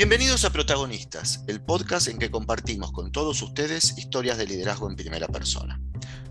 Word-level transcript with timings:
Bienvenidos 0.00 0.46
a 0.46 0.50
Protagonistas, 0.50 1.44
el 1.46 1.60
podcast 1.60 2.08
en 2.08 2.18
que 2.18 2.30
compartimos 2.30 2.90
con 2.90 3.12
todos 3.12 3.42
ustedes 3.42 3.98
historias 3.98 4.38
de 4.38 4.46
liderazgo 4.46 4.88
en 4.88 4.96
primera 4.96 5.28
persona. 5.28 5.78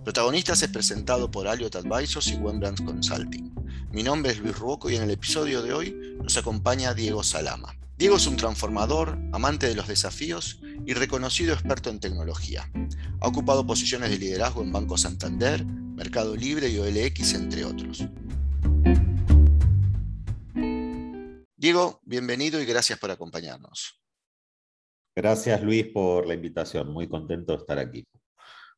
Protagonistas 0.04 0.64
es 0.64 0.70
presentado 0.70 1.30
por 1.30 1.48
Aliot 1.48 1.76
Advisors 1.76 2.30
y 2.30 2.34
Wembrandt 2.38 2.84
Consulting. 2.84 3.54
Mi 3.92 4.02
nombre 4.02 4.32
es 4.32 4.40
Luis 4.40 4.58
Ruoco 4.58 4.90
y 4.90 4.96
en 4.96 5.04
el 5.04 5.12
episodio 5.12 5.62
de 5.62 5.74
hoy 5.74 5.96
nos 6.20 6.36
acompaña 6.36 6.96
Diego 6.96 7.22
Salama. 7.24 7.78
Diego 7.96 8.16
es 8.16 8.26
un 8.26 8.38
transformador, 8.38 9.20
amante 9.34 9.68
de 9.68 9.76
los 9.76 9.88
desafíos 9.88 10.62
y 10.88 10.96
reconocido 10.96 11.54
experto 11.54 11.92
en 11.92 12.00
tecnología. 12.00 12.72
Ha 13.22 13.28
ocupado 13.28 13.68
posiciones 13.68 14.10
de 14.10 14.18
liderazgo 14.18 14.64
en 14.64 14.72
Banco 14.72 14.98
Santander, 14.98 15.64
Mercado 15.64 16.36
Libre 16.36 16.70
y 16.70 16.80
OLX, 16.80 17.36
entre 17.36 17.66
otros. 17.66 18.04
Diego, 21.60 22.00
bienvenido 22.04 22.62
y 22.62 22.66
gracias 22.66 22.98
por 23.00 23.12
acompañarnos. 23.12 24.00
Gracias 25.14 25.62
Luis 25.62 25.88
por 25.88 26.26
la 26.26 26.34
invitación, 26.34 26.88
muy 26.88 27.10
contento 27.10 27.52
de 27.52 27.58
estar 27.58 27.78
aquí. 27.78 28.08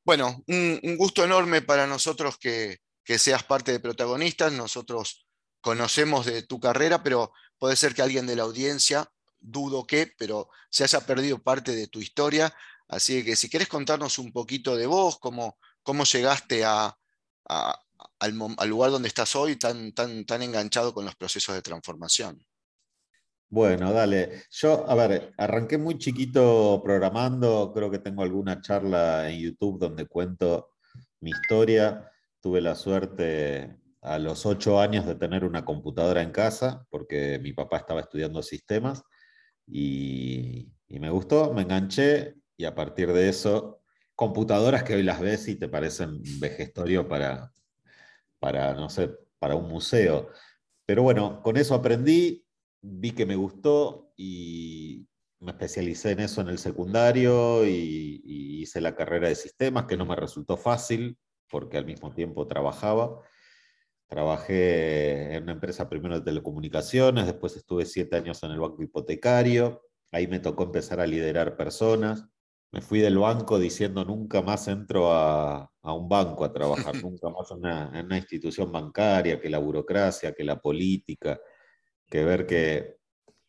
Bueno, 0.04 0.44
un, 0.48 0.98
gusto 0.98 1.24
enorme 1.24 1.62
para 1.62 1.86
nosotros 1.86 2.40
que, 2.40 2.80
seas 3.06 3.44
parte 3.44 3.72
de 3.72 3.80
protagonistas. 3.80 4.52
Nosotros 4.52 5.28
conocemos 5.62 6.26
de 6.26 6.42
tu 6.42 6.60
carrera, 6.60 7.04
pero 7.04 7.32
puede 7.60 7.76
ser 7.76 7.94
que 7.94 8.02
alguien 8.02 8.26
de 8.26 8.36
la 8.36 8.44
audiencia, 8.44 9.08
dudo 9.40 9.86
que, 9.86 10.12
pero 10.18 10.50
se 10.72 10.84
haya 10.84 11.02
perdido 11.02 11.38
parte 11.38 11.76
de 11.76 11.88
tu 11.88 12.00
historia. 12.00 12.52
Así 12.88 13.24
que 13.24 13.36
si 13.36 13.48
quieres 13.48 13.68
contarnos 13.68 14.18
un 14.18 14.34
poquito 14.34 14.76
de 14.76 14.88
vos, 14.88 15.20
cómo, 15.20 15.60
cómo 15.84 16.04
llegaste 16.04 16.66
a, 16.66 16.98
al, 17.46 18.68
lugar 18.68 18.90
donde 18.90 19.08
estás 19.08 19.36
hoy 19.36 19.58
tan, 19.58 19.92
tan, 19.92 20.26
tan 20.26 20.42
enganchado 20.42 20.96
con 20.96 21.06
los 21.06 21.16
procesos 21.16 21.54
de 21.54 21.62
transformación. 21.62 22.44
Bueno, 23.52 23.92
dale. 23.92 24.44
Yo, 24.50 24.90
a 24.90 24.96
ver, 24.96 25.34
arranqué 25.38 25.78
muy 25.78 25.98
chiquito 25.98 26.82
programando, 26.82 27.74
creo 27.76 27.92
que 27.92 28.00
tengo 28.00 28.24
alguna 28.24 28.62
charla 28.62 29.30
en 29.30 29.42
YouTube 29.42 29.78
donde 29.78 30.06
cuento 30.06 30.70
mi 31.20 31.32
historia. 31.32 32.10
Tuve 32.40 32.62
la 32.62 32.76
suerte 32.76 33.78
a 34.02 34.20
los 34.20 34.46
ocho 34.46 34.80
años 34.80 35.06
de 35.06 35.16
tener 35.16 35.44
una 35.44 35.66
computadora 35.66 36.22
en 36.22 36.32
casa, 36.32 36.88
porque 36.90 37.40
mi 37.40 37.52
papá 37.52 37.80
estaba 37.80 38.00
estudiando 38.00 38.42
sistemas, 38.42 39.04
y, 39.68 40.72
me 40.88 41.10
gustó, 41.10 41.54
me 41.54 41.64
enganché, 41.64 42.36
y 42.56 42.64
a 42.64 42.74
partir 42.74 43.12
de 43.12 43.28
eso, 43.28 43.82
computadoras 44.16 44.84
que 44.84 44.96
hoy 44.96 45.04
las 45.04 45.20
ves 45.20 45.50
y 45.50 45.56
te 45.56 45.68
parecen 45.68 46.22
vejestorio 46.40 47.06
para, 47.06 47.52
para, 48.40 48.74
no 48.76 48.90
sé, 48.90 49.12
para 49.40 49.56
un 49.56 49.68
museo. 49.68 50.30
Pero 50.86 51.04
bueno, 51.04 51.42
con 51.44 51.58
eso 51.58 51.76
aprendí, 51.76 52.41
vi 52.82 53.12
que 53.12 53.26
me 53.26 53.36
gustó 53.36 54.14
y 54.18 55.08
me 55.40 55.52
especialicé 55.52 56.12
en 56.12 56.22
eso 56.22 56.42
en 56.42 56.50
el 56.50 56.60
secundario 56.60 57.66
y, 57.66 58.22
hice 58.62 58.80
la 58.80 58.96
carrera 58.96 59.28
de 59.28 59.34
sistemas, 59.34 59.86
que 59.86 59.98
no 59.98 60.06
me 60.06 60.16
resultó 60.16 60.56
fácil 60.56 61.18
porque 61.50 61.80
al 61.80 61.86
mismo 61.86 62.14
tiempo 62.14 62.46
trabajaba. 62.46 63.20
Trabajé 64.08 65.34
en 65.36 65.44
una 65.44 65.54
empresa 65.54 65.90
primero 65.90 66.20
de 66.20 66.26
telecomunicaciones, 66.26 67.26
después 67.26 67.56
estuve 67.56 67.86
siete 67.86 68.18
años 68.18 68.44
en 68.44 68.52
el 68.52 68.60
banco 68.60 68.84
hipotecario, 68.84 69.82
ahí 70.12 70.28
me 70.28 70.40
tocó 70.40 70.64
empezar 70.64 71.00
a 71.00 71.08
liderar 71.08 71.58
personas. 71.58 72.26
Me 72.72 72.82
fui 72.82 73.00
del 73.00 73.18
banco 73.18 73.58
diciendo 73.58 74.06
nunca 74.06 74.44
más 74.44 74.68
entro 74.68 75.12
a, 75.12 75.72
un 75.82 76.08
banco 76.08 76.46
a 76.46 76.54
trabajar, 76.54 76.94
nunca 77.04 77.30
más 77.30 77.50
en 77.50 78.06
una 78.06 78.18
institución 78.18 78.72
bancaria, 78.72 79.40
que 79.42 79.50
la 79.50 79.58
burocracia, 79.58 80.34
que 80.34 80.44
la 80.44 80.62
política 80.62 81.40
que 82.12 82.26
ver 82.26 82.46
que 82.46 82.98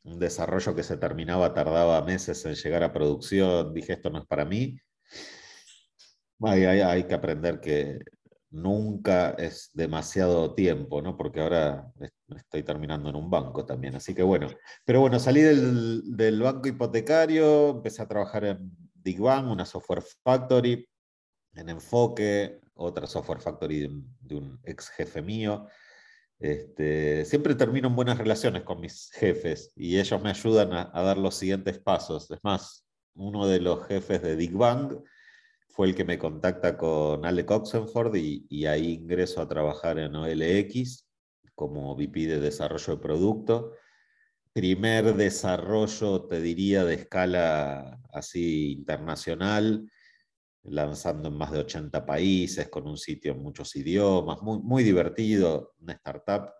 un 0.05 0.19
desarrollo 0.19 0.75
que 0.75 0.85
se 0.85 0.97
terminaba 0.97 1.53
tardaba 1.53 2.01
meses 2.03 2.47
en 2.47 2.55
llegar 2.55 2.85
a 2.85 2.93
producción, 2.93 3.75
dije, 3.75 3.95
esto 3.95 4.09
no 4.09 4.21
es 4.21 4.27
para 4.27 4.45
mí. 4.45 4.79
Hay, 6.41 7.05
que 7.05 7.15
aprender 7.15 7.61
que 7.61 7.99
nunca 8.51 9.31
es 9.31 9.71
demasiado 9.75 10.55
tiempo, 10.55 11.03
¿no? 11.03 11.17
Porque 11.17 11.41
ahora 11.41 11.93
estoy 12.37 12.63
terminando 12.63 13.11
en 13.11 13.17
un 13.17 13.31
banco 13.31 13.65
también, 13.65 13.97
así 13.97 14.15
que 14.15 14.23
bueno. 14.23 14.49
Pero 14.85 15.01
bueno, 15.01 15.19
salí 15.19 15.41
del, 15.41 16.41
banco 16.41 16.69
hipotecario, 16.69 17.71
empecé 17.71 18.03
a 18.03 18.09
trabajar 18.09 18.45
en 18.45 18.71
DigBank, 18.95 19.51
una 19.51 19.67
software 19.67 20.03
factory, 20.25 20.89
en 21.55 21.69
Enfoque, 21.69 22.61
otra 22.75 23.07
software 23.07 23.41
factory 23.41 23.89
de 24.21 24.35
un 24.37 24.61
ex 24.65 24.89
jefe 24.91 25.23
mío. 25.23 25.67
Este, 26.43 27.25
siempre 27.25 27.55
termino 27.55 27.87
en 27.87 27.95
buenas 27.95 28.19
relaciones 28.19 28.65
con 28.65 28.81
mis 28.81 29.13
jefes 29.13 29.73
y 29.77 30.01
ellos 30.01 30.21
me 30.21 30.31
ayudan 30.31 30.73
a, 30.73 30.91
dar 31.03 31.17
los 31.17 31.37
siguientes 31.37 31.79
pasos. 31.79 32.29
Es 32.33 32.41
más, 32.43 32.85
uno 33.15 33.47
de 33.47 33.61
los 33.61 33.87
jefes 33.87 34.21
de 34.23 34.35
Big 34.35 34.53
Bang 34.53 34.99
fue 35.69 35.87
el 35.87 35.95
que 35.95 36.05
me 36.05 36.19
contacta 36.19 36.77
con 36.77 37.25
Alec 37.25 37.49
Oxenford 37.49 38.17
y, 38.17 38.45
y 38.49 38.67
ahí 38.67 38.95
ingreso 38.95 39.41
a 39.41 39.49
trabajar 39.49 40.01
en 40.01 40.17
OLX 40.17 41.07
como 41.55 41.95
VP 41.95 42.27
de 42.27 42.41
desarrollo 42.41 42.97
de 42.97 43.03
producto. 43.03 43.73
Primer 44.53 45.15
desarrollo, 45.15 46.25
te 46.27 46.41
diría, 46.41 46.85
de 46.85 46.95
escala 46.95 48.01
así 48.13 48.73
internacional 48.73 49.89
lanzando 50.65 51.29
en 51.29 51.35
más 51.35 51.51
de 51.51 51.61
80 51.61 52.07
países, 52.07 52.69
con 52.69 52.87
un 52.87 52.97
sitio 52.97 53.33
en 53.33 53.43
muchos 53.43 53.75
idiomas, 53.77 54.43
muy, 54.43 54.59
muy 54.61 54.83
divertido, 54.83 55.75
una 55.81 55.95
startup. 55.95 56.51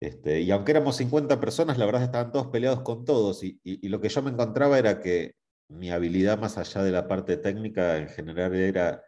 Este, 0.00 0.40
y 0.40 0.50
aunque 0.50 0.72
éramos 0.72 0.96
50 0.96 1.38
personas, 1.40 1.78
la 1.78 1.86
verdad 1.86 2.02
estaban 2.02 2.32
todos 2.32 2.48
peleados 2.48 2.82
con 2.82 3.04
todos. 3.04 3.42
Y, 3.44 3.88
lo 3.88 4.00
que 4.00 4.08
yo 4.08 4.22
me 4.22 4.30
encontraba 4.30 4.78
era 4.78 5.00
que 5.00 5.36
mi 5.68 5.90
habilidad 5.90 6.38
más 6.38 6.58
allá 6.58 6.82
de 6.82 6.90
la 6.90 7.06
parte 7.08 7.36
técnica 7.36 7.98
en 7.98 8.08
general 8.08 8.54
era 8.54 9.02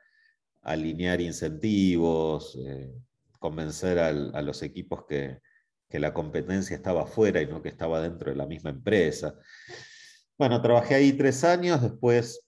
alinear 0.63 1.21
incentivos, 1.21 2.57
eh, 2.67 2.93
convencer 3.39 3.99
a 3.99 4.13
los 4.43 4.63
equipos 4.63 5.05
que, 5.07 5.41
que 5.89 5.99
la 5.99 6.15
competencia 6.15 6.77
estaba 6.77 7.03
afuera 7.03 7.41
y 7.41 7.47
no 7.47 7.63
que 7.63 7.69
estaba 7.69 8.01
dentro 8.01 8.31
de 8.31 8.37
la 8.37 8.47
misma 8.47 8.71
empresa. 8.71 9.37
Bueno, 10.39 10.61
trabajé 10.61 10.95
ahí 10.95 11.13
tres 11.13 11.45
años, 11.45 11.83
después 11.83 12.45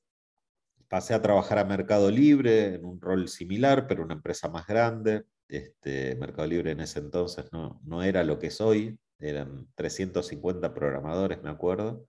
pasé 0.88 1.14
a 1.14 1.22
trabajar 1.22 1.58
a 1.58 1.64
Mercado 1.64 2.10
Libre 2.10 2.74
en 2.74 2.84
un 2.84 3.00
rol 3.00 3.28
similar, 3.28 3.86
pero 3.86 4.04
una 4.04 4.14
empresa 4.14 4.48
más 4.48 4.66
grande. 4.66 5.24
Este, 5.48 6.16
Mercado 6.16 6.48
Libre 6.48 6.72
en 6.72 6.80
ese 6.80 6.98
entonces 6.98 7.46
no, 7.52 7.80
no 7.84 8.02
era 8.02 8.24
lo 8.24 8.38
que 8.38 8.50
soy, 8.50 8.98
eran 9.18 9.68
350 9.76 10.74
programadores, 10.74 11.42
me 11.42 11.50
acuerdo, 11.50 12.06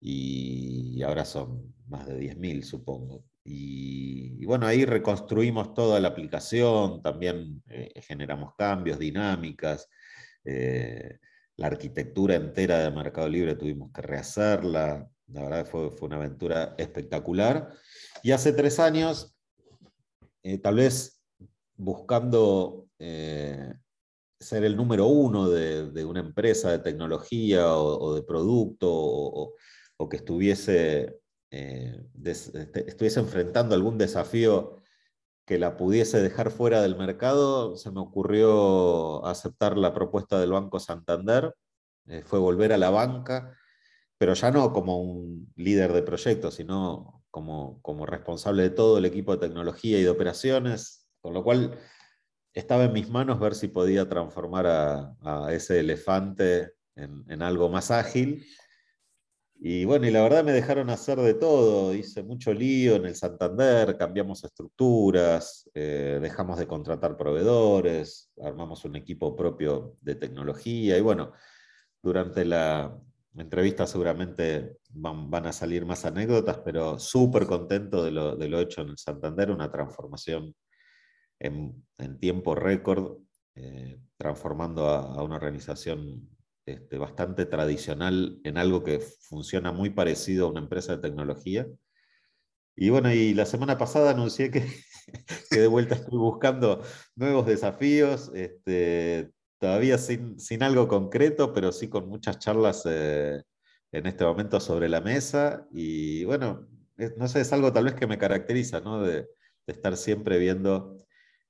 y 0.00 1.02
ahora 1.02 1.24
son 1.24 1.74
más 1.88 2.06
de 2.06 2.18
10.000, 2.18 2.62
supongo. 2.62 3.24
Y, 3.44 4.44
bueno, 4.44 4.66
ahí 4.66 4.84
reconstruimos 4.84 5.74
toda 5.74 6.00
la 6.00 6.08
aplicación, 6.08 7.02
también 7.02 7.62
eh, 7.68 7.92
generamos 8.02 8.54
cambios, 8.56 8.98
dinámicas. 8.98 9.88
Eh, 10.44 11.18
la 11.56 11.66
arquitectura 11.66 12.34
entera 12.36 12.78
de 12.78 12.90
Mercado 12.90 13.28
Libre 13.28 13.54
tuvimos 13.56 13.92
que 13.92 14.02
rehacerla, 14.02 15.08
la 15.32 15.42
verdad 15.42 15.66
fue, 15.66 15.90
fue 15.90 16.08
una 16.08 16.16
aventura 16.16 16.74
espectacular. 16.78 17.72
Y 18.22 18.32
hace 18.32 18.52
tres 18.52 18.78
años, 18.78 19.34
eh, 20.42 20.58
tal 20.58 20.76
vez 20.76 21.22
buscando 21.76 22.88
eh, 22.98 23.74
ser 24.38 24.64
el 24.64 24.76
número 24.76 25.06
uno 25.06 25.48
de, 25.48 26.04
una 26.04 26.20
empresa 26.20 26.70
de 26.70 26.78
tecnología 26.78 27.74
o, 27.74 28.14
de 28.14 28.22
producto 28.22 28.88
o, 28.90 29.54
que 30.08 30.16
estuviese, 30.16 31.20
eh, 31.50 32.02
este, 32.24 32.88
estuviese 32.88 33.20
enfrentando 33.20 33.74
algún 33.74 33.98
desafío 33.98 34.76
que 35.46 35.58
la 35.58 35.76
pudiese 35.76 36.20
dejar 36.22 36.50
fuera 36.50 36.80
del 36.80 36.96
mercado, 36.96 37.76
se 37.76 37.90
me 37.90 38.00
ocurrió 38.00 39.24
aceptar 39.26 39.76
la 39.76 39.92
propuesta 39.92 40.38
del 40.40 40.52
Banco 40.52 40.78
Santander, 40.78 41.54
fue 42.24 42.38
volver 42.38 42.72
a 42.72 42.78
la 42.78 42.90
banca 42.90 43.56
pero 44.20 44.34
ya 44.34 44.50
no 44.50 44.74
como 44.74 45.00
un 45.00 45.50
líder 45.56 45.94
de 45.94 46.02
proyectos, 46.02 46.56
sino 46.56 47.24
como, 47.30 47.80
como 47.80 48.04
responsable 48.04 48.64
de 48.64 48.68
todo 48.68 48.98
el 48.98 49.06
equipo 49.06 49.32
de 49.32 49.48
tecnología 49.48 49.98
y 49.98 50.02
de 50.02 50.10
operaciones, 50.10 51.08
con 51.22 51.32
lo 51.32 51.42
cual 51.42 51.78
estaba 52.52 52.84
en 52.84 52.92
mis 52.92 53.08
manos 53.08 53.40
ver 53.40 53.54
si 53.54 53.68
podía 53.68 54.10
transformar 54.10 54.66
a, 54.66 55.48
ese 55.54 55.80
elefante 55.80 56.72
en, 56.96 57.40
algo 57.40 57.70
más 57.70 57.90
ágil. 57.90 58.44
Y 59.54 59.86
bueno, 59.86 60.06
y 60.06 60.10
la 60.10 60.20
verdad 60.20 60.44
me 60.44 60.52
dejaron 60.52 60.90
hacer 60.90 61.18
de 61.18 61.32
todo, 61.32 61.94
hice 61.94 62.22
mucho 62.22 62.52
lío 62.52 62.96
en 62.96 63.06
el 63.06 63.14
Santander, 63.14 63.96
cambiamos 63.96 64.44
estructuras, 64.44 65.70
eh, 65.72 66.18
dejamos 66.20 66.58
de 66.58 66.66
contratar 66.66 67.16
proveedores, 67.16 68.30
armamos 68.42 68.84
un 68.84 68.96
equipo 68.96 69.34
propio 69.34 69.96
de 70.02 70.14
tecnología 70.14 70.98
y 70.98 71.00
bueno, 71.00 71.32
durante 72.02 72.44
la, 72.44 72.98
entrevista 73.36 73.86
seguramente 73.86 74.78
van, 74.90 75.46
a 75.46 75.52
salir 75.52 75.84
más 75.86 76.04
anécdotas, 76.04 76.58
pero 76.58 76.98
súper 76.98 77.46
contento 77.46 78.04
de 78.04 78.10
lo, 78.10 78.60
hecho 78.60 78.82
en 78.82 78.90
el 78.90 78.98
Santander, 78.98 79.50
una 79.50 79.70
transformación 79.70 80.54
en, 81.38 81.84
tiempo 82.18 82.54
récord, 82.54 83.18
eh, 83.54 83.98
transformando 84.16 84.88
a, 84.88 85.22
una 85.22 85.36
organización 85.36 86.28
este, 86.66 86.98
bastante 86.98 87.46
tradicional 87.46 88.40
en 88.44 88.58
algo 88.58 88.82
que 88.84 89.00
funciona 89.00 89.72
muy 89.72 89.90
parecido 89.90 90.46
a 90.46 90.50
una 90.50 90.60
empresa 90.60 90.96
de 90.96 91.02
tecnología. 91.02 91.66
Y 92.76 92.90
bueno, 92.90 93.12
y 93.12 93.34
la 93.34 93.46
semana 93.46 93.78
pasada 93.78 94.10
anuncié 94.10 94.50
que, 94.50 94.66
que 95.50 95.60
de 95.60 95.66
vuelta 95.66 95.94
estoy 95.94 96.18
buscando 96.18 96.82
nuevos 97.14 97.46
desafíos, 97.46 98.30
este, 98.34 99.32
todavía 99.60 99.98
sin, 99.98 100.62
algo 100.62 100.88
concreto, 100.88 101.52
pero 101.52 101.70
sí 101.70 101.88
con 101.88 102.08
muchas 102.08 102.38
charlas 102.38 102.82
eh, 102.86 103.42
en 103.92 104.06
este 104.06 104.24
momento 104.24 104.58
sobre 104.58 104.88
la 104.88 105.02
mesa. 105.02 105.68
Y 105.70 106.24
bueno, 106.24 106.66
no 107.16 107.28
sé, 107.28 107.42
es 107.42 107.52
algo 107.52 107.72
tal 107.72 107.84
vez 107.84 107.94
que 107.94 108.06
me 108.06 108.18
caracteriza, 108.18 108.80
¿no? 108.80 109.02
De, 109.02 109.28
estar 109.66 109.96
siempre 109.96 110.38
viendo 110.38 110.96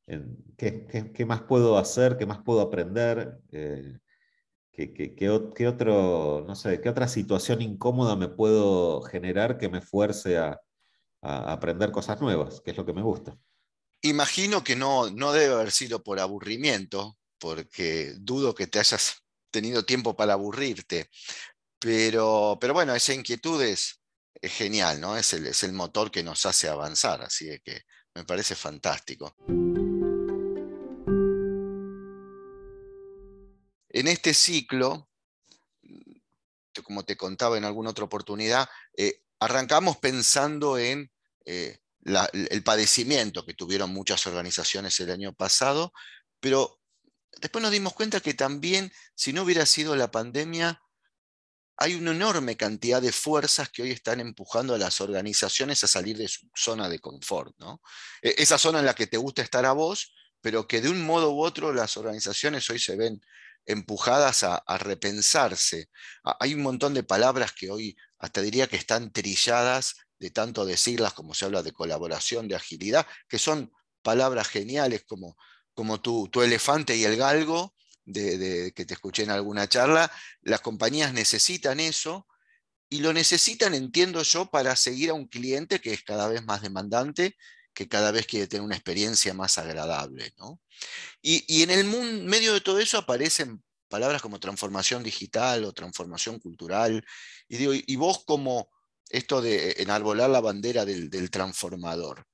en 0.07 0.37
qué, 0.59 0.85
qué, 0.87 1.11
qué, 1.11 1.25
más 1.25 1.41
puedo 1.41 1.79
hacer, 1.79 2.19
qué 2.19 2.27
más 2.27 2.43
puedo 2.43 2.61
aprender. 2.61 3.39
Eh, 3.51 3.97
¿Qué, 4.73 5.67
otro, 5.67 6.45
no 6.47 6.55
sé, 6.55 6.81
qué 6.81 6.89
otra 6.89 7.09
situación 7.09 7.61
incómoda 7.61 8.17
me 8.17 8.29
puedo 8.29 9.03
generar 9.03 9.59
que 9.59 9.69
me 9.69 9.81
fuerce 9.81 10.39
a, 10.39 10.61
aprender 11.23 11.91
cosas 11.91 12.21
nuevas, 12.21 12.63
que 12.63 12.71
es 12.71 12.77
lo 12.77 12.87
que 12.87 12.95
me 12.95 13.03
gusta? 13.03 13.37
Imagino 14.01 14.65
que 14.65 14.75
no, 14.75 15.11
no 15.11 15.33
debe 15.33 15.53
haber 15.53 15.71
sido 15.71 16.03
por 16.03 16.19
aburrimiento, 16.19 17.19
porque 17.41 18.15
dudo 18.19 18.55
que 18.55 18.69
te 18.69 18.79
hayas 18.79 19.25
tenido 19.51 19.85
tiempo 19.85 20.15
para 20.15 20.35
aburrirte. 20.35 21.11
Pero, 21.81 22.59
pero 22.61 22.75
bueno, 22.75 22.95
esa 22.95 23.15
inquietud 23.15 23.61
es, 23.63 23.97
genial, 24.43 25.01
¿no? 25.01 25.17
Es 25.17 25.33
el, 25.33 25.47
es 25.47 25.65
el 25.65 25.73
motor 25.73 26.11
que 26.11 26.23
nos 26.23 26.47
hace 26.47 26.69
avanzar, 26.69 27.23
así 27.23 27.49
que 27.65 27.83
me 28.15 28.25
parece 28.25 28.55
fantástico. 28.55 29.35
En 33.93 34.07
este 34.07 34.33
ciclo, 34.33 35.11
como 36.85 37.05
te 37.05 37.17
contaba 37.17 37.59
en 37.59 37.65
alguna 37.65 37.91
otra 37.91 38.05
oportunidad, 38.05 38.69
eh, 38.97 39.23
arrancamos 39.41 39.97
pensando 39.99 40.79
en 40.79 41.11
eh, 41.45 41.81
el 42.05 42.63
padecimiento 42.63 43.45
que 43.45 43.55
tuvieron 43.55 43.91
muchas 43.91 44.27
organizaciones 44.27 44.99
el 45.01 45.11
año 45.11 45.35
pasado, 45.35 45.93
pero 46.41 46.80
después 47.41 47.63
nos 47.63 47.73
dimos 47.73 47.95
cuenta 47.95 48.21
que 48.21 48.35
también, 48.35 48.93
si 49.15 49.33
no 49.33 49.43
hubiera 49.43 49.67
sido 49.67 49.97
la 49.97 50.11
pandemia, 50.11 50.81
hay 51.77 51.95
una 51.95 52.11
enorme 52.11 52.59
cantidad 52.59 53.01
de 53.01 53.11
fuerzas 53.11 53.71
que 53.71 53.83
hoy 53.83 53.91
están 53.91 54.21
empujando 54.21 54.75
a 54.75 54.79
las 54.79 55.01
organizaciones 55.01 55.83
a 55.83 55.89
salir 55.89 56.19
de 56.19 56.29
su 56.29 56.47
zona 56.55 56.91
de 56.91 56.99
confort. 56.99 57.55
¿no? 57.59 57.81
E, 58.21 58.35
esa 58.37 58.59
zona 58.59 58.81
en 58.81 58.87
la 58.87 58.95
que 58.95 59.07
te 59.07 59.17
gusta 59.17 59.41
estar 59.41 59.65
a 59.65 59.73
vos, 59.73 60.13
pero 60.43 60.69
que 60.69 60.83
de 60.83 60.91
un 60.91 61.05
modo 61.05 61.33
u 61.33 61.43
otro 61.43 61.73
las 61.73 61.97
organizaciones 61.97 62.69
hoy 62.69 62.79
se 62.79 62.97
ven 62.97 63.21
empujadas 63.67 64.43
a, 64.43 64.63
repensarse. 64.79 65.89
Hay 66.23 66.55
un 66.55 66.63
montón 66.63 66.95
de 66.95 67.03
palabras 67.03 67.53
que 67.53 67.71
hoy 67.71 67.97
hasta 68.19 68.43
diría 68.43 68.67
que 68.67 68.77
están 68.77 69.13
trilladas 69.13 69.97
de 70.19 70.31
tanto 70.31 70.65
decirlas 70.65 71.15
como 71.15 71.35
se 71.35 71.47
habla 71.47 71.63
de 71.63 71.73
colaboración, 71.73 72.49
de 72.49 72.57
agilidad, 72.57 73.07
que 73.29 73.39
son 73.39 73.73
palabras 74.03 74.49
geniales 74.49 75.05
como, 75.07 75.37
como 75.75 76.01
tu, 76.01 76.29
tu 76.29 76.43
elefante 76.43 76.97
y 76.97 77.05
el 77.05 77.17
galgo, 77.17 77.75
de, 78.13 78.73
que 78.75 78.85
te 78.85 78.95
escuché 78.95 79.23
en 79.23 79.31
alguna 79.31 79.69
charla. 79.69 80.11
Las 80.43 80.61
compañías 80.61 81.13
necesitan 81.13 81.81
eso 81.81 82.27
y 82.89 83.01
lo 83.01 83.13
necesitan, 83.13 83.75
entiendo 83.75 84.23
yo, 84.23 84.47
para 84.47 84.75
seguir 84.77 85.11
a 85.11 85.15
un 85.15 85.27
cliente 85.27 85.81
que 85.81 85.93
es 85.93 86.03
cada 86.03 86.29
vez 86.29 86.45
más 86.45 86.63
demandante, 86.63 87.37
que 87.73 87.89
cada 87.89 88.11
vez 88.11 88.27
quiere 88.27 88.49
tener 88.49 88.63
una 88.63 88.75
experiencia 88.75 89.33
más 89.33 89.59
agradable. 89.59 90.33
¿no? 90.39 90.61
Y, 91.23 91.63
en 91.63 91.71
el 91.71 91.85
medio 92.25 92.53
de 92.53 92.61
todo 92.61 92.81
eso 92.81 92.99
aparecen 92.99 93.63
palabras 93.89 94.23
como 94.23 94.41
transformación 94.41 95.03
digital 95.03 95.65
o 95.65 95.73
transformación 95.73 96.39
cultural. 96.39 97.05
Y, 97.49 97.57
digo, 97.57 97.73
y 97.75 97.97
vos 97.97 98.25
como 98.25 98.71
esto 99.09 99.41
de 99.41 99.77
enarbolar 99.79 100.31
la 100.31 100.41
bandera 100.41 100.85
del, 100.85 101.31
transformador, 101.31 102.27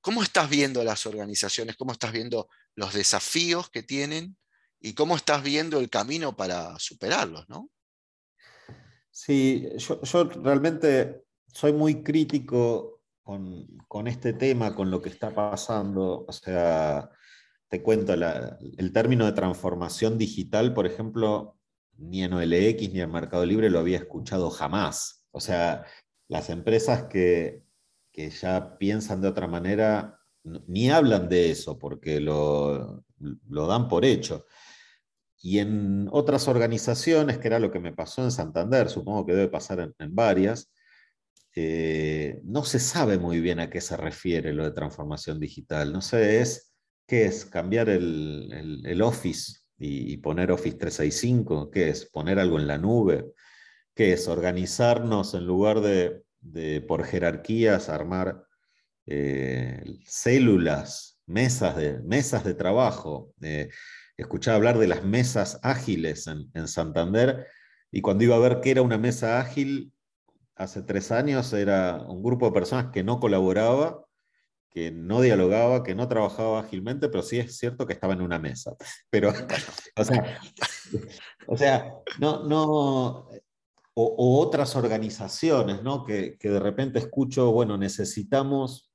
¿cómo 0.00 0.22
estás 0.22 0.48
viendo 0.48 0.82
las 0.82 1.06
organizaciones? 1.06 1.76
¿Cómo 1.76 1.92
estás 1.92 2.12
viendo 2.12 2.48
los 2.76 2.94
desafíos 2.94 3.70
que 3.70 3.82
tienen? 3.82 4.36
¿Y 4.80 4.94
cómo 4.94 5.16
estás 5.16 5.42
viendo 5.42 5.80
el 5.80 5.88
camino 5.88 6.36
para 6.36 6.78
superarlos? 6.78 7.48
¿no? 7.48 7.70
Sí, 9.10 9.68
yo, 9.78 10.24
realmente 10.42 11.24
soy 11.46 11.72
muy 11.72 12.02
crítico 12.02 13.02
con, 13.22 14.08
este 14.08 14.32
tema, 14.32 14.74
con 14.74 14.90
lo 14.90 15.00
que 15.00 15.08
está 15.08 15.34
pasando. 15.34 16.24
O 16.26 16.32
sea, 16.32 17.10
te 17.68 17.82
cuento, 17.82 18.12
el 18.12 18.92
término 18.92 19.24
de 19.24 19.32
transformación 19.32 20.18
digital, 20.18 20.74
por 20.74 20.86
ejemplo, 20.86 21.58
ni 21.96 22.24
en 22.24 22.32
OLX 22.32 22.92
ni 22.92 23.00
en 23.00 23.12
Mercado 23.12 23.46
Libre 23.46 23.70
lo 23.70 23.78
había 23.78 23.98
escuchado 23.98 24.50
jamás. 24.50 25.24
O 25.30 25.40
sea, 25.40 25.86
las 26.28 26.50
empresas 26.50 27.04
que 27.04 27.62
ya 28.12 28.76
piensan 28.78 29.20
de 29.22 29.28
otra 29.28 29.46
manera 29.46 30.23
ni 30.44 30.90
hablan 30.90 31.28
de 31.28 31.50
eso 31.50 31.78
porque 31.78 32.20
lo, 32.20 33.04
lo, 33.18 33.66
dan 33.66 33.88
por 33.88 34.04
hecho. 34.04 34.46
Y 35.40 35.58
en 35.58 36.08
otras 36.10 36.48
organizaciones, 36.48 37.38
que 37.38 37.48
era 37.48 37.58
lo 37.58 37.70
que 37.70 37.80
me 37.80 37.92
pasó 37.92 38.22
en 38.22 38.30
Santander, 38.30 38.88
supongo 38.88 39.26
que 39.26 39.34
debe 39.34 39.48
pasar 39.48 39.92
en, 39.98 40.14
varias, 40.14 40.70
eh, 41.54 42.40
no 42.44 42.64
se 42.64 42.78
sabe 42.78 43.18
muy 43.18 43.40
bien 43.40 43.60
a 43.60 43.70
qué 43.70 43.80
se 43.80 43.96
refiere 43.96 44.52
lo 44.52 44.64
de 44.64 44.72
transformación 44.72 45.38
digital. 45.38 45.92
No 45.92 46.00
sé, 46.00 46.40
es 46.40 46.74
¿Qué 47.06 47.26
es? 47.26 47.44
¿Cambiar 47.44 47.90
el, 47.90 49.02
Office 49.02 49.60
y, 49.78 50.16
poner 50.18 50.50
Office 50.50 50.78
365? 50.78 51.70
¿Qué 51.70 51.90
es? 51.90 52.06
¿Poner 52.06 52.38
algo 52.38 52.58
en 52.58 52.66
la 52.66 52.78
nube? 52.78 53.32
¿Qué 53.94 54.14
es? 54.14 54.26
¿Organizarnos 54.26 55.34
en 55.34 55.46
lugar 55.46 55.80
de, 55.82 56.24
por 56.88 57.04
jerarquías, 57.04 57.90
armar 57.90 58.46
eh, 59.06 59.82
células, 60.04 61.20
mesas 61.26 61.76
de, 61.76 62.00
mesas 62.02 62.44
de 62.44 62.54
trabajo? 62.54 63.32
Eh, 63.40 63.68
escuchaba 64.16 64.56
hablar 64.56 64.78
de 64.78 64.88
las 64.88 65.04
mesas 65.04 65.58
ágiles 65.62 66.26
en, 66.26 66.50
en 66.54 66.68
Santander 66.68 67.46
y 67.90 68.00
cuando 68.00 68.24
iba 68.24 68.36
a 68.36 68.40
ver 68.40 68.60
qué 68.60 68.72
era 68.72 68.82
una 68.82 68.98
mesa 68.98 69.40
ágil, 69.40 69.92
hace 70.56 70.82
tres 70.82 71.10
años 71.12 71.52
era 71.52 72.02
un 72.08 72.22
grupo 72.22 72.46
de 72.46 72.52
personas 72.52 72.92
que 72.92 73.02
no 73.04 73.20
colaboraba 73.20 74.04
que 74.74 74.90
no 74.90 75.20
dialogaba, 75.20 75.84
que 75.84 75.94
no 75.94 76.08
trabajaba 76.08 76.58
ágilmente, 76.58 77.08
pero 77.08 77.22
sí 77.22 77.38
es 77.38 77.56
cierto 77.56 77.86
que 77.86 77.92
estaba 77.92 78.12
en 78.12 78.22
una 78.22 78.40
mesa. 78.40 78.74
Pero, 79.08 79.32
o 81.46 81.56
sea, 81.56 81.94
no, 82.18 82.42
no, 82.42 83.28
o, 83.94 84.40
otras 84.40 84.74
organizaciones, 84.74 85.80
¿no? 85.84 86.04
Que, 86.04 86.36
de 86.42 86.58
repente 86.58 86.98
escucho, 86.98 87.52
bueno, 87.52 87.78
necesitamos 87.78 88.90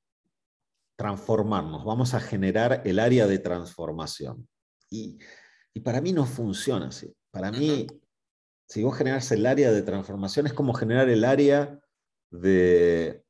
transformarnos, 1.00 1.82
vamos 1.82 2.12
a 2.12 2.20
generar 2.20 2.82
el 2.84 2.98
área 2.98 3.26
de 3.26 3.38
transformación. 3.38 4.46
Y, 4.90 5.18
y 5.72 5.80
para 5.80 6.02
mí 6.02 6.12
no 6.12 6.26
funciona 6.26 6.88
así. 6.88 7.10
Para 7.30 7.50
mí, 7.50 7.86
si 8.68 8.82
vos 8.82 8.98
generas 8.98 9.32
el 9.32 9.46
área 9.46 9.72
de 9.72 9.80
transformación, 9.80 10.46
es 10.46 10.52
como 10.52 10.74
generar 10.74 11.08
el 11.08 11.24
área 11.24 11.80
de, 12.30 13.24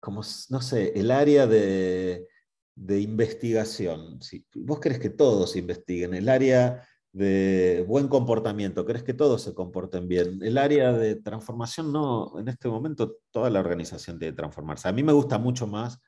como, 0.00 0.22
no 0.50 0.60
sé, 0.60 0.98
el 0.98 1.12
área 1.12 1.46
de, 1.46 2.26
investigación. 2.74 4.20
Si 4.20 4.44
vos 4.56 4.80
querés 4.80 4.98
que 4.98 5.10
todos 5.10 5.54
investiguen, 5.54 6.12
el 6.12 6.28
área 6.28 6.84
de 7.12 7.84
buen 7.86 8.08
comportamiento, 8.08 8.84
querés 8.84 9.04
que 9.04 9.14
todos 9.14 9.42
se 9.42 9.54
comporten 9.54 10.08
bien. 10.08 10.40
El 10.42 10.58
área 10.58 10.92
de 10.92 11.14
transformación, 11.14 11.92
no, 11.92 12.36
en 12.40 12.48
este 12.48 12.68
momento 12.68 13.18
toda 13.30 13.48
la 13.48 13.60
organización 13.60 14.18
tiene 14.18 14.32
que 14.32 14.38
transformarse. 14.38 14.88
A 14.88 14.92
mí 14.92 15.04
me 15.04 15.12
gusta 15.12 15.38
mucho 15.38 15.68
más 15.68 16.00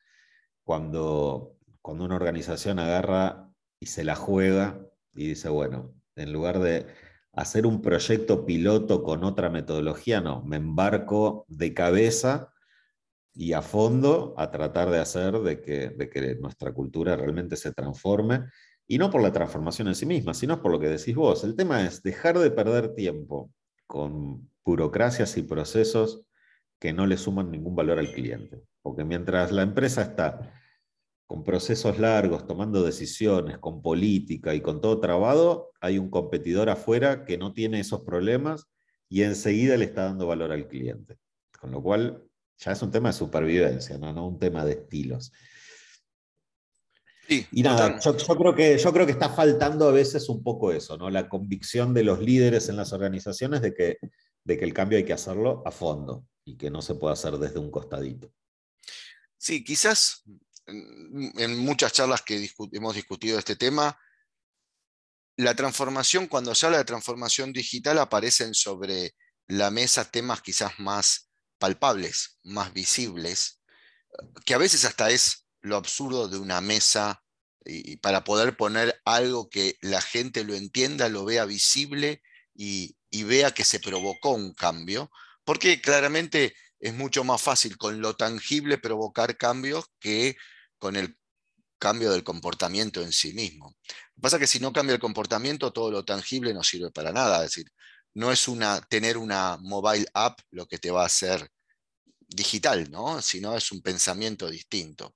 cuando, 0.65 1.57
cuando 1.83 2.05
una 2.05 2.17
organización 2.17 2.79
agarra 2.79 3.51
y 3.79 3.87
se 3.87 4.05
la 4.05 4.17
juega 4.17 4.81
y 5.15 5.29
dice, 5.29 5.49
bueno, 5.49 5.95
en 6.17 6.33
lugar 6.33 6.61
de 6.61 6.87
hacer 7.33 7.67
un 7.67 7.81
proyecto 7.81 8.45
piloto 8.45 9.03
con 9.03 9.25
otra 9.25 9.51
metodología, 9.51 10.21
no, 10.21 10.43
me 10.43 10.57
embarco 10.57 11.45
de 11.49 11.75
cabeza 11.75 12.53
y 13.33 13.53
a 13.53 13.63
fondo 13.63 14.35
a 14.37 14.51
tratar 14.51 14.91
de 14.91 14.99
hacer 14.99 15.39
de 15.41 15.61
que, 15.61 15.91
de 15.91 16.11
que 16.11 16.35
nuestra 16.37 16.73
cultura 16.73 17.17
realmente 17.17 17.57
se 17.57 17.73
transforme, 17.73 18.45
y 18.87 18.99
no 18.99 19.09
por 19.09 19.23
la 19.23 19.33
transformación 19.33 19.87
en 19.87 19.95
sí 19.95 20.05
misma, 20.05 20.35
sino 20.35 20.61
por 20.61 20.73
lo 20.73 20.81
que 20.81 20.89
decís 20.89 21.15
vos. 21.15 21.45
El 21.45 21.55
tema 21.55 21.87
es 21.87 22.03
dejar 22.03 22.37
de 22.41 22.51
perder 22.51 22.93
tiempo 22.95 23.53
con 23.87 24.51
burocracias 24.65 25.37
y 25.37 25.43
procesos 25.43 26.25
que 26.81 26.93
no 26.95 27.07
le 27.07 27.19
suman 27.19 27.51
ningún 27.51 27.77
valor 27.77 27.99
al 27.99 28.11
cliente. 28.11 28.65
Porque 28.83 29.05
mientras 29.05 29.53
la 29.53 29.63
empresa 29.63 30.03
está 30.03 30.55
con 31.27 31.45
procesos 31.45 32.01
largos, 32.01 32.47
tomando 32.47 32.83
decisiones, 32.83 33.59
con 33.59 33.83
política 33.83 34.55
y 34.55 34.63
con 34.63 34.81
todo 34.81 34.99
trabado, 34.99 35.71
hay 35.81 35.99
un 35.99 36.11
competidor 36.11 36.71
afuera 36.71 37.25
que 37.25 37.39
no 37.39 37.53
tiene 37.53 37.79
esos 37.79 38.01
problemas 38.01 38.67
y 39.09 39.23
enseguida 39.23 39.77
le 39.77 39.85
está 39.85 40.05
dando 40.05 40.27
valor 40.27 40.51
al 40.51 40.67
cliente. 40.67 41.19
Con 41.61 41.71
lo 41.71 41.83
cual, 41.83 42.25
ya 42.59 42.73
es 42.73 42.83
un 42.83 42.91
tema 42.91 43.11
de 43.11 43.13
supervivencia, 43.13 43.99
no, 43.99 44.27
un 44.27 44.39
tema 44.39 44.65
de 44.65 44.73
estilos. 44.73 45.31
y 47.29 47.63
nada, 47.63 48.01
yo, 48.01 48.17
creo 48.17 48.55
que, 48.55 48.79
yo 48.79 48.93
creo 48.93 49.07
que 49.07 49.13
está 49.13 49.29
faltando 49.29 49.89
a 49.89 49.93
veces 49.93 50.29
un 50.29 50.43
poco 50.43 50.73
eso, 50.73 50.97
¿no? 50.97 51.11
La 51.11 51.29
convicción 51.29 51.95
de 51.95 52.03
los 52.03 52.21
líderes 52.21 52.69
en 52.71 52.77
las 52.77 52.93
organizaciones 52.93 53.61
de 53.61 53.73
que, 53.73 53.99
de 54.45 54.59
que 54.59 54.65
el 54.65 54.75
cambio 54.75 54.99
hay 54.99 55.05
que 55.05 55.13
hacerlo 55.13 55.63
a 55.65 55.71
fondo 55.71 56.25
y 56.51 56.57
que 56.57 56.71
no 56.71 56.83
se 56.83 56.95
puede 56.95 57.15
hacer 57.15 57.39
desde 57.39 57.59
un 57.59 57.71
costadito. 57.71 58.33
Sí, 59.37 59.65
quizás 59.65 60.25
en 60.67 61.59
muchas 61.59 61.93
charlas 61.93 62.23
que 62.23 62.51
hemos 62.73 62.95
discutido 62.95 63.39
este 63.39 63.57
tema, 63.57 63.99
la 65.37 65.55
transformación, 65.55 66.27
cuando 66.27 66.55
se 66.55 66.67
habla 66.67 66.79
de 66.79 66.85
transformación 66.85 67.53
digital, 67.53 67.99
aparecen 67.99 68.55
sobre 68.55 69.15
la 69.47 69.71
mesa 69.71 70.11
temas 70.11 70.43
quizás 70.43 70.79
más 70.79 71.31
palpables, 71.59 72.39
más 72.43 72.73
visibles, 72.73 73.61
que 74.45 74.55
a 74.55 74.59
veces 74.59 74.85
hasta 74.85 75.11
es 75.11 75.47
lo 75.61 75.77
absurdo 75.77 76.29
de 76.29 76.39
una 76.39 76.61
mesa 76.61 77.23
y 77.65 77.97
para 77.97 78.25
poder 78.25 78.57
poner 78.57 79.01
algo 79.05 79.49
que 79.49 79.77
la 79.83 80.01
gente 80.01 80.45
lo 80.45 80.55
entienda, 80.55 81.09
lo 81.09 81.25
vea 81.25 81.45
visible 81.45 82.23
y 82.55 82.95
vea 83.11 83.53
que 83.53 83.65
se 83.65 83.81
provocó 83.81 84.31
un 84.31 84.55
cambio, 84.55 85.11
porque 85.45 85.81
claramente 85.81 86.55
es 86.79 86.95
mucho 86.95 87.25
más 87.25 87.41
fácil 87.41 87.77
con 87.77 88.01
lo 88.01 88.15
tangible 88.17 88.79
provocar 88.79 89.37
cambios 89.37 89.85
que 89.99 90.37
con 90.79 90.97
el 90.97 91.17
cambio 91.79 92.13
del 92.13 92.25
comportamiento 92.25 93.03
en 93.03 93.13
sí 93.13 93.33
mismo. 93.33 93.75
Lo 93.87 94.15
que 94.17 94.21
pasa 94.21 94.37
es 94.37 94.41
que 94.41 94.47
si 94.47 94.61
no 94.61 94.73
cambia 94.73 94.95
el 94.95 95.01
comportamiento, 95.01 95.73
todo 95.73 95.91
lo 95.91 96.05
tangible 96.05 96.55
no 96.55 96.63
sirve 96.63 96.91
para 96.91 97.13
nada. 97.13 97.39
Es 97.39 97.51
decir, 97.51 97.67
no 98.15 98.33
es 98.33 98.49
una, 98.49 98.81
tener 98.83 99.17
una 99.17 99.57
mobile 99.61 100.07
app 100.15 100.41
lo 100.51 100.67
que 100.67 100.79
te 100.79 100.91
va 100.91 101.03
a 101.03 101.07
hacer 101.07 101.49
digital, 102.29 102.91
¿no? 102.91 103.21
sino 103.23 103.57
es 103.57 103.73
un 103.73 103.83
pensamiento 103.83 104.49
distinto. 104.49 105.15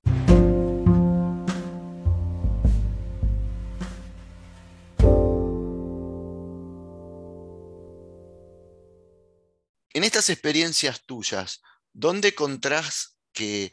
En 9.95 10.03
estas 10.03 10.29
experiencias 10.29 11.05
tuyas, 11.05 11.61
¿dónde 11.93 12.27
encontrás 12.27 13.17
que, 13.31 13.71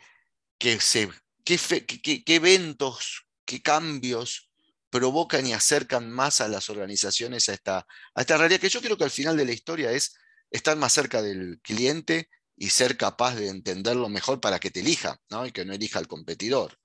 que 0.56 0.78
se 0.78 1.10
qué, 1.44 2.22
eventos, 2.26 3.26
qué 3.44 3.60
cambios 3.60 4.48
provocan 4.88 5.44
y 5.44 5.52
acercan 5.52 6.12
más 6.12 6.40
a 6.40 6.46
las 6.46 6.70
organizaciones 6.70 7.48
a 7.48 7.54
esta, 7.54 7.86
a 8.14 8.20
esta 8.20 8.36
realidad, 8.36 8.60
que 8.60 8.68
yo 8.68 8.80
creo 8.80 8.96
que 8.96 9.02
al 9.02 9.10
final 9.10 9.36
de 9.36 9.46
la 9.46 9.50
historia 9.50 9.90
es 9.90 10.14
estar 10.48 10.76
más 10.76 10.92
cerca 10.92 11.22
del 11.22 11.58
cliente 11.60 12.28
y 12.56 12.68
ser 12.68 12.96
capaz 12.96 13.34
de 13.34 13.48
entenderlo 13.48 14.08
mejor 14.08 14.40
para 14.40 14.60
que 14.60 14.70
te 14.70 14.78
elija, 14.78 15.18
¿no? 15.28 15.44
y 15.44 15.50
que 15.50 15.64
no 15.64 15.72
elija 15.72 15.98
al 15.98 16.06
competidor. 16.06 16.78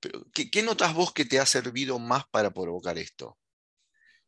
Pero, 0.00 0.26
¿qué, 0.32 0.62
notas 0.64 0.94
vos 0.94 1.12
que 1.12 1.26
te 1.26 1.38
ha 1.38 1.46
servido 1.46 2.00
más 2.00 2.24
para 2.32 2.50
provocar 2.50 2.98
esto? 2.98 3.38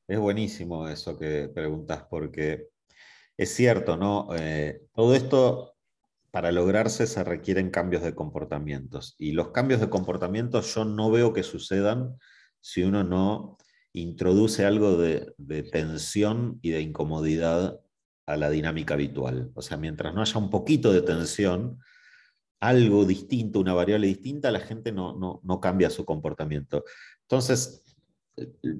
Es 0.06 0.20
buenísimo 0.20 0.88
eso 0.88 1.18
que 1.18 1.48
preguntas, 1.52 2.04
porque 2.08 2.68
es 3.36 3.54
cierto, 3.54 3.96
¿no? 3.96 4.28
Eh, 4.36 4.82
todo 4.94 5.14
esto 5.14 5.74
para 6.30 6.50
lograrse 6.50 7.06
se 7.06 7.22
requieren 7.24 7.70
cambios 7.70 8.02
de 8.02 8.14
comportamientos. 8.14 9.14
Y 9.18 9.32
los 9.32 9.48
cambios 9.48 9.80
de 9.80 9.90
comportamientos 9.90 10.74
yo 10.74 10.84
no 10.84 11.10
veo 11.10 11.32
que 11.32 11.42
sucedan 11.42 12.16
si 12.60 12.82
uno 12.82 13.04
no 13.04 13.58
introduce 13.92 14.64
algo 14.64 14.96
de, 14.96 15.34
tensión 15.70 16.58
y 16.62 16.70
de 16.70 16.80
incomodidad 16.80 17.80
a 18.26 18.36
la 18.36 18.48
dinámica 18.48 18.94
habitual. 18.94 19.50
O 19.54 19.60
sea, 19.60 19.76
mientras 19.76 20.14
no 20.14 20.22
haya 20.22 20.38
un 20.38 20.48
poquito 20.48 20.92
de 20.92 21.02
tensión, 21.02 21.78
algo 22.60 23.04
distinto, 23.04 23.60
una 23.60 23.74
variable 23.74 24.06
distinta, 24.06 24.50
la 24.50 24.60
gente 24.60 24.92
no, 24.92 25.40
no 25.42 25.60
cambia 25.60 25.90
su 25.90 26.06
comportamiento. 26.06 26.84
Entonces, 27.22 27.94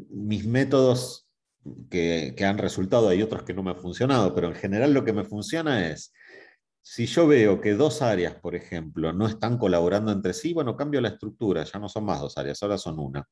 mis 0.08 0.46
métodos 0.46 1.28
que, 1.90 2.34
han 2.44 2.58
resultado, 2.58 3.08
hay 3.08 3.22
otros 3.22 3.42
que 3.44 3.54
no 3.54 3.62
me 3.62 3.70
han 3.70 3.80
funcionado, 3.80 4.34
pero 4.34 4.48
en 4.48 4.54
general 4.54 4.92
lo 4.92 5.04
que 5.04 5.12
me 5.12 5.24
funciona 5.24 5.88
es 5.90 6.12
si 6.82 7.06
yo 7.06 7.26
veo 7.28 7.60
que 7.60 7.74
dos 7.74 8.02
áreas, 8.02 8.34
por 8.34 8.56
ejemplo, 8.56 9.12
no 9.12 9.26
están 9.26 9.58
colaborando 9.58 10.10
entre 10.10 10.32
sí, 10.32 10.52
bueno, 10.52 10.76
cambio 10.76 11.00
la 11.00 11.10
estructura, 11.10 11.64
ya 11.64 11.78
no 11.78 11.88
son 11.88 12.04
más 12.04 12.20
dos 12.20 12.36
áreas, 12.38 12.62
ahora 12.62 12.78
son 12.78 12.98
una. 12.98 13.28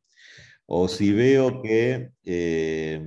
O 0.66 0.87
si 0.87 1.12
veo 1.12 1.60
que, 1.62 2.10
eh, 2.25 3.02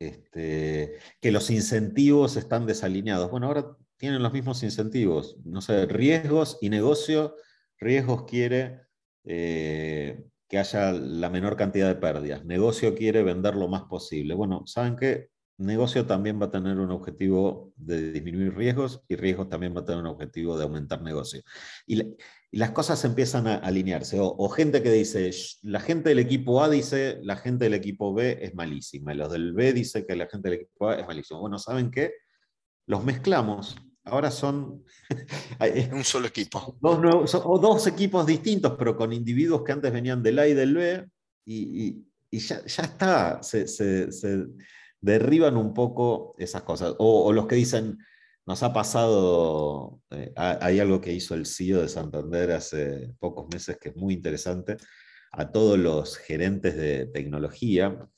este, 0.00 0.98
que 1.20 1.30
los 1.30 1.50
incentivos 1.50 2.36
están 2.36 2.66
desalineados, 2.66 3.30
bueno, 3.30 3.46
ahora 3.46 3.76
tienen 3.96 4.22
los 4.22 4.32
mismos 4.32 4.62
incentivos, 4.62 5.38
no 5.44 5.60
sé, 5.60 5.86
riesgos 5.86 6.58
y 6.60 6.68
negocio, 6.68 7.36
riesgos 7.78 8.24
quiere 8.24 8.80
eh, 9.24 10.24
que 10.48 10.58
haya 10.58 10.92
la 10.92 11.30
menor 11.30 11.56
cantidad 11.56 11.88
de 11.88 11.96
pérdidas, 11.96 12.44
negocio 12.44 12.94
quiere 12.94 13.22
vender 13.22 13.56
lo 13.56 13.68
más 13.68 13.82
posible. 13.84 14.34
Bueno, 14.34 14.62
¿saben 14.66 14.96
qué? 14.96 15.30
negocio 15.58 16.06
también 16.06 16.40
va 16.40 16.46
a 16.46 16.50
tener 16.50 16.78
un 16.78 16.90
objetivo 16.90 17.72
de 17.76 18.12
disminuir 18.12 18.54
riesgos 18.54 19.02
y 19.08 19.16
riesgos 19.16 19.48
también 19.48 19.74
va 19.74 19.80
a 19.80 19.84
tener 19.84 20.00
un 20.00 20.08
objetivo 20.08 20.56
de 20.56 20.64
aumentar 20.64 21.02
negocio. 21.02 21.42
Y, 21.86 22.16
las 22.52 22.70
cosas 22.70 23.04
empiezan 23.04 23.46
a 23.48 23.56
alinearse. 23.56 24.16
O, 24.18 24.48
gente 24.48 24.82
que 24.82 24.90
dice, 24.90 25.30
la 25.62 25.80
gente 25.80 26.08
del 26.08 26.20
equipo 26.20 26.62
A 26.62 26.70
dice, 26.70 27.18
la 27.22 27.36
gente 27.36 27.64
del 27.64 27.74
equipo 27.74 28.14
B 28.14 28.38
es 28.40 28.54
malísima. 28.54 29.12
Y 29.12 29.16
los 29.16 29.30
del 29.30 29.52
B 29.52 29.74
dice 29.74 30.06
que 30.06 30.16
la 30.16 30.26
gente 30.26 30.48
del 30.48 30.60
equipo 30.60 30.88
A 30.88 30.94
es 30.94 31.06
malísima. 31.06 31.40
Bueno, 31.40 31.58
¿saben 31.58 31.90
qué? 31.90 32.12
Los 32.86 33.04
mezclamos. 33.04 33.76
Ahora 34.06 34.30
son... 34.30 34.84
un 35.92 36.04
solo 36.04 36.26
equipo. 36.26 36.76
Dos, 36.80 37.34
o 37.34 37.58
dos 37.58 37.86
equipos 37.86 38.26
distintos, 38.26 38.74
pero 38.78 38.96
con 38.96 39.12
individuos 39.12 39.62
que 39.62 39.72
antes 39.72 39.92
venían 39.92 40.22
del 40.22 40.38
A 40.38 40.48
y 40.48 40.54
del 40.54 40.74
B. 40.74 41.06
Y, 41.44 42.06
ya, 42.32 42.62
está. 42.64 43.42
se 43.42 43.66
derriban 45.00 45.56
un 45.56 45.74
poco 45.74 46.34
esas 46.38 46.62
cosas. 46.62 46.94
O, 46.98 47.32
los 47.32 47.46
que 47.46 47.56
dicen, 47.56 47.98
nos 48.46 48.62
ha 48.62 48.72
pasado, 48.72 50.00
eh, 50.10 50.32
hay 50.36 50.80
algo 50.80 51.00
que 51.00 51.12
hizo 51.12 51.34
el 51.34 51.46
CEO 51.46 51.82
de 51.82 51.88
Santander 51.88 52.52
hace 52.52 53.12
pocos 53.18 53.46
meses 53.52 53.78
que 53.78 53.90
es 53.90 53.96
muy 53.96 54.14
interesante, 54.14 54.76
a 55.32 55.50
todos 55.50 55.78
los 55.78 56.16
gerentes 56.16 56.76
de 56.76 57.06
tecnología 57.06 58.08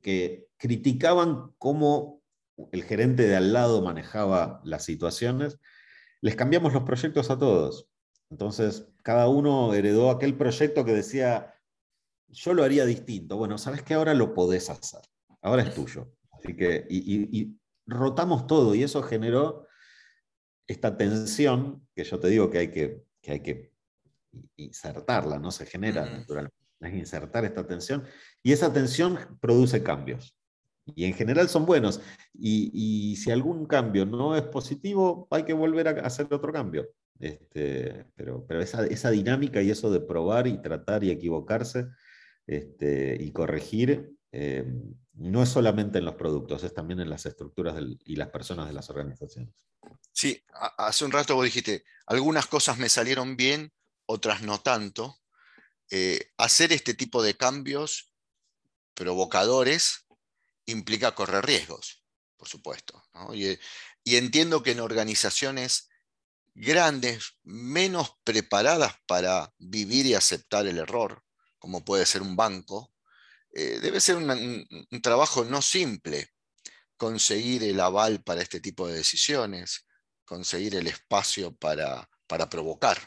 que 0.00 0.46
criticaban 0.56 1.52
cómo 1.58 2.22
el 2.72 2.84
gerente 2.84 3.26
de 3.26 3.36
al 3.36 3.52
lado 3.52 3.82
manejaba 3.82 4.60
las 4.64 4.84
situaciones, 4.84 5.58
les 6.20 6.36
cambiamos 6.36 6.72
los 6.72 6.82
proyectos 6.82 7.30
a 7.30 7.38
todos. 7.38 7.88
Entonces, 8.30 8.88
cada 9.02 9.28
uno 9.28 9.72
heredó 9.74 10.10
aquel 10.10 10.36
proyecto 10.36 10.84
que 10.84 10.92
decía, 10.92 11.54
yo 12.28 12.54
lo 12.54 12.62
haría 12.62 12.84
distinto. 12.84 13.36
Bueno, 13.36 13.58
sabes 13.58 13.82
que 13.82 13.94
ahora 13.94 14.14
lo 14.14 14.34
podés 14.34 14.68
hacer, 14.70 15.00
ahora 15.40 15.62
es 15.62 15.74
tuyo. 15.74 16.12
Así 16.32 16.54
que, 16.54 16.86
y, 16.88 17.56
rotamos 17.86 18.46
todo 18.46 18.74
y 18.74 18.82
eso 18.82 19.02
generó 19.02 19.66
esta 20.66 20.98
tensión 20.98 21.88
que 21.94 22.04
yo 22.04 22.20
te 22.20 22.28
digo 22.28 22.50
que 22.50 22.58
hay 22.58 22.70
que, 22.70 23.02
hay 23.26 23.40
que 23.40 23.72
insertarla, 24.56 25.38
no 25.38 25.50
se 25.50 25.64
genera 25.64 26.04
naturalmente. 26.04 26.54
Hay 26.80 26.92
que 26.92 26.98
insertar 26.98 27.44
esta 27.44 27.66
tensión 27.66 28.04
y 28.42 28.52
esa 28.52 28.72
tensión 28.72 29.38
produce 29.40 29.82
cambios. 29.82 30.37
Y 30.94 31.04
en 31.04 31.14
general 31.14 31.48
son 31.48 31.66
buenos. 31.66 32.00
Y, 32.34 33.16
si 33.16 33.30
algún 33.30 33.66
cambio 33.66 34.06
no 34.06 34.36
es 34.36 34.42
positivo, 34.42 35.28
hay 35.30 35.44
que 35.44 35.52
volver 35.52 35.88
a 35.88 36.06
hacer 36.06 36.26
otro 36.32 36.52
cambio. 36.52 36.88
Este, 37.18 38.06
pero 38.14 38.46
pero 38.46 38.62
esa, 38.62 38.86
esa, 38.86 39.10
dinámica 39.10 39.60
y 39.60 39.70
eso 39.70 39.90
de 39.90 40.00
probar 40.00 40.46
y 40.46 40.62
tratar 40.62 41.02
y 41.02 41.10
equivocarse 41.10 41.88
este, 42.46 43.16
y 43.18 43.32
corregir 43.32 44.12
eh, 44.30 44.64
no 45.14 45.42
es 45.42 45.48
solamente 45.48 45.98
en 45.98 46.04
los 46.04 46.14
productos, 46.14 46.62
es 46.62 46.72
también 46.72 47.00
en 47.00 47.10
las 47.10 47.26
estructuras 47.26 47.74
y 48.04 48.16
las 48.16 48.28
personas 48.28 48.68
de 48.68 48.72
las 48.72 48.88
organizaciones. 48.88 49.52
Sí, 50.12 50.44
hace 50.76 51.04
un 51.04 51.12
rato 51.12 51.34
vos 51.34 51.44
dijiste, 51.44 51.84
algunas 52.06 52.46
cosas 52.46 52.78
me 52.78 52.88
salieron 52.88 53.36
bien, 53.36 53.72
otras 54.06 54.42
no 54.42 54.60
tanto. 54.60 55.18
Eh, 55.90 56.30
hacer 56.36 56.72
este 56.72 56.94
tipo 56.94 57.22
de 57.22 57.34
cambios 57.34 58.12
provocadores 58.94 60.06
implica 60.70 61.14
correr 61.14 61.44
riesgos, 61.44 62.04
por 62.36 62.48
supuesto. 62.48 63.02
Y, 63.34 63.58
y 64.04 64.16
entiendo 64.16 64.62
que 64.62 64.72
en 64.72 64.80
organizaciones 64.80 65.88
grandes, 66.54 67.38
menos 67.44 68.16
preparadas 68.24 68.94
para 69.06 69.52
vivir 69.58 70.06
y 70.06 70.14
aceptar 70.14 70.66
el 70.66 70.78
error, 70.78 71.24
como 71.58 71.84
puede 71.84 72.04
ser 72.06 72.22
un 72.22 72.36
banco, 72.36 72.92
eh, 73.52 73.78
debe 73.80 74.00
ser 74.00 74.16
un, 74.16 74.66
trabajo 75.02 75.44
no 75.44 75.62
simple 75.62 76.30
conseguir 76.96 77.62
el 77.64 77.80
aval 77.80 78.22
para 78.22 78.42
este 78.42 78.60
tipo 78.60 78.88
de 78.88 78.94
decisiones, 78.94 79.86
conseguir 80.24 80.74
el 80.74 80.88
espacio 80.88 81.56
para, 81.56 82.08
para 82.26 82.48
provocar. 82.48 82.98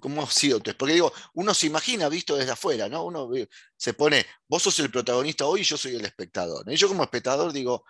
¿Cómo 0.00 0.22
ha 0.22 0.30
sido? 0.30 0.60
Porque 0.60 0.94
digo, 0.94 1.12
uno 1.34 1.54
se 1.54 1.66
imagina 1.66 2.08
visto 2.08 2.36
desde 2.36 2.52
afuera, 2.52 2.88
¿no? 2.88 3.04
Uno 3.04 3.30
se 3.76 3.94
pone, 3.94 4.24
vos 4.48 4.62
sos 4.62 4.78
el 4.80 4.90
protagonista 4.90 5.46
hoy 5.46 5.60
y 5.60 5.64
yo 5.64 5.76
soy 5.76 5.96
el 5.96 6.04
espectador. 6.04 6.64
Y 6.70 6.76
yo 6.76 6.88
como 6.88 7.02
espectador 7.02 7.52
digo, 7.52 7.84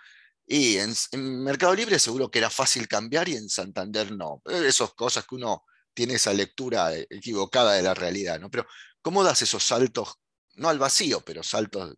y 0.47 0.77
en, 0.77 0.95
Mercado 1.43 1.75
Libre 1.75 1.99
seguro 1.99 2.31
que 2.31 2.39
era 2.39 2.51
fácil 2.51 2.87
cambiar 2.89 3.29
y 3.29 3.37
en 3.37 3.49
Santander 3.49 4.13
no. 4.13 4.43
Esas 4.45 4.93
cosas 4.95 5.27
que 5.27 5.35
uno 5.37 5.65
tiene 5.95 6.15
esa 6.15 6.33
lectura 6.33 6.95
equivocada 6.95 7.75
de 7.75 7.83
la 7.83 7.95
realidad, 7.95 8.41
¿no? 8.41 8.51
Pero 8.51 8.67
¿Cómo 9.05 9.23
das 9.23 9.43
esos 9.43 9.63
saltos, 9.63 10.19
no 10.55 10.71
al 10.71 10.79
vacío, 10.79 11.21
pero 11.27 11.43
saltos 11.43 11.95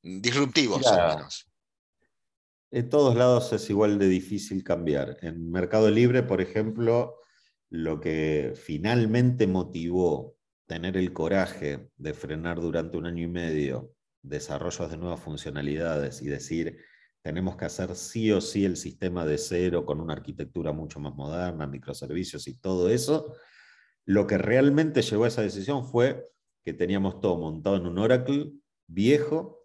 disruptivos 0.00 0.86
al 0.86 1.16
menos? 1.16 1.50
En 2.70 2.88
todos 2.88 3.16
lados 3.16 3.52
es 3.52 3.68
igual 3.70 3.98
de 3.98 4.06
difícil 4.06 4.62
cambiar. 4.62 5.16
En 5.22 5.50
Mercado 5.50 5.90
Libre, 5.90 6.22
por 6.22 6.40
ejemplo, 6.40 7.16
lo 7.74 8.00
que 8.00 8.52
finalmente 8.54 9.48
motivó 9.48 10.36
tener 10.64 10.96
el 10.96 11.12
coraje 11.12 11.90
de 11.96 12.14
frenar 12.14 12.60
durante 12.60 12.96
un 12.96 13.06
año 13.06 13.24
y 13.24 13.26
medio 13.26 13.92
desarrollos 14.22 14.88
de 14.92 14.96
nuevas 14.96 15.18
funcionalidades 15.18 16.22
y 16.22 16.26
decir, 16.26 16.78
tenemos 17.20 17.56
que 17.56 17.64
hacer 17.64 17.96
sí 17.96 18.30
o 18.30 18.40
sí 18.40 18.64
el 18.64 18.76
sistema 18.76 19.26
de 19.26 19.38
cero 19.38 19.84
con 19.84 20.00
una 20.00 20.12
arquitectura 20.12 20.70
mucho 20.72 21.00
más 21.00 21.16
moderna, 21.16 21.66
microservicios 21.66 22.46
y 22.46 22.54
todo 22.60 22.88
eso, 22.90 23.34
lo 24.06 24.28
que 24.28 24.38
realmente 24.38 25.02
llevó 25.02 25.24
a 25.24 25.28
esa 25.28 25.42
decisión 25.42 25.84
fue 25.84 26.28
que 26.64 26.74
teníamos 26.74 27.20
todo 27.20 27.36
montado 27.38 27.74
en 27.74 27.86
un 27.86 27.98
Oracle 27.98 28.52
viejo 28.86 29.63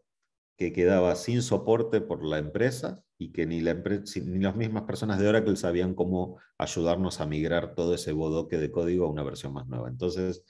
que 0.60 0.74
quedaba 0.74 1.16
sin 1.16 1.42
soporte 1.42 2.02
por 2.02 2.22
la 2.22 2.38
empresa 2.38 3.02
y 3.18 3.32
que 3.32 3.46
ni, 3.46 3.62
la 3.62 3.76
ni 3.76 4.40
las 4.40 4.58
mismas 4.58 4.84
personas 4.84 5.18
de 5.18 5.30
Oracle 5.30 5.56
sabían 5.56 5.96
cómo 5.96 6.38
ayudarnos 6.58 7.22
a 7.22 7.26
migrar 7.26 7.76
todo 7.76 7.96
ese 7.96 8.12
bodoque 8.12 8.58
de 8.58 8.70
código 8.70 9.06
a 9.06 9.10
una 9.10 9.24
versión 9.24 9.54
más 9.54 9.68
nueva. 9.68 9.88
Entonces, 9.88 10.44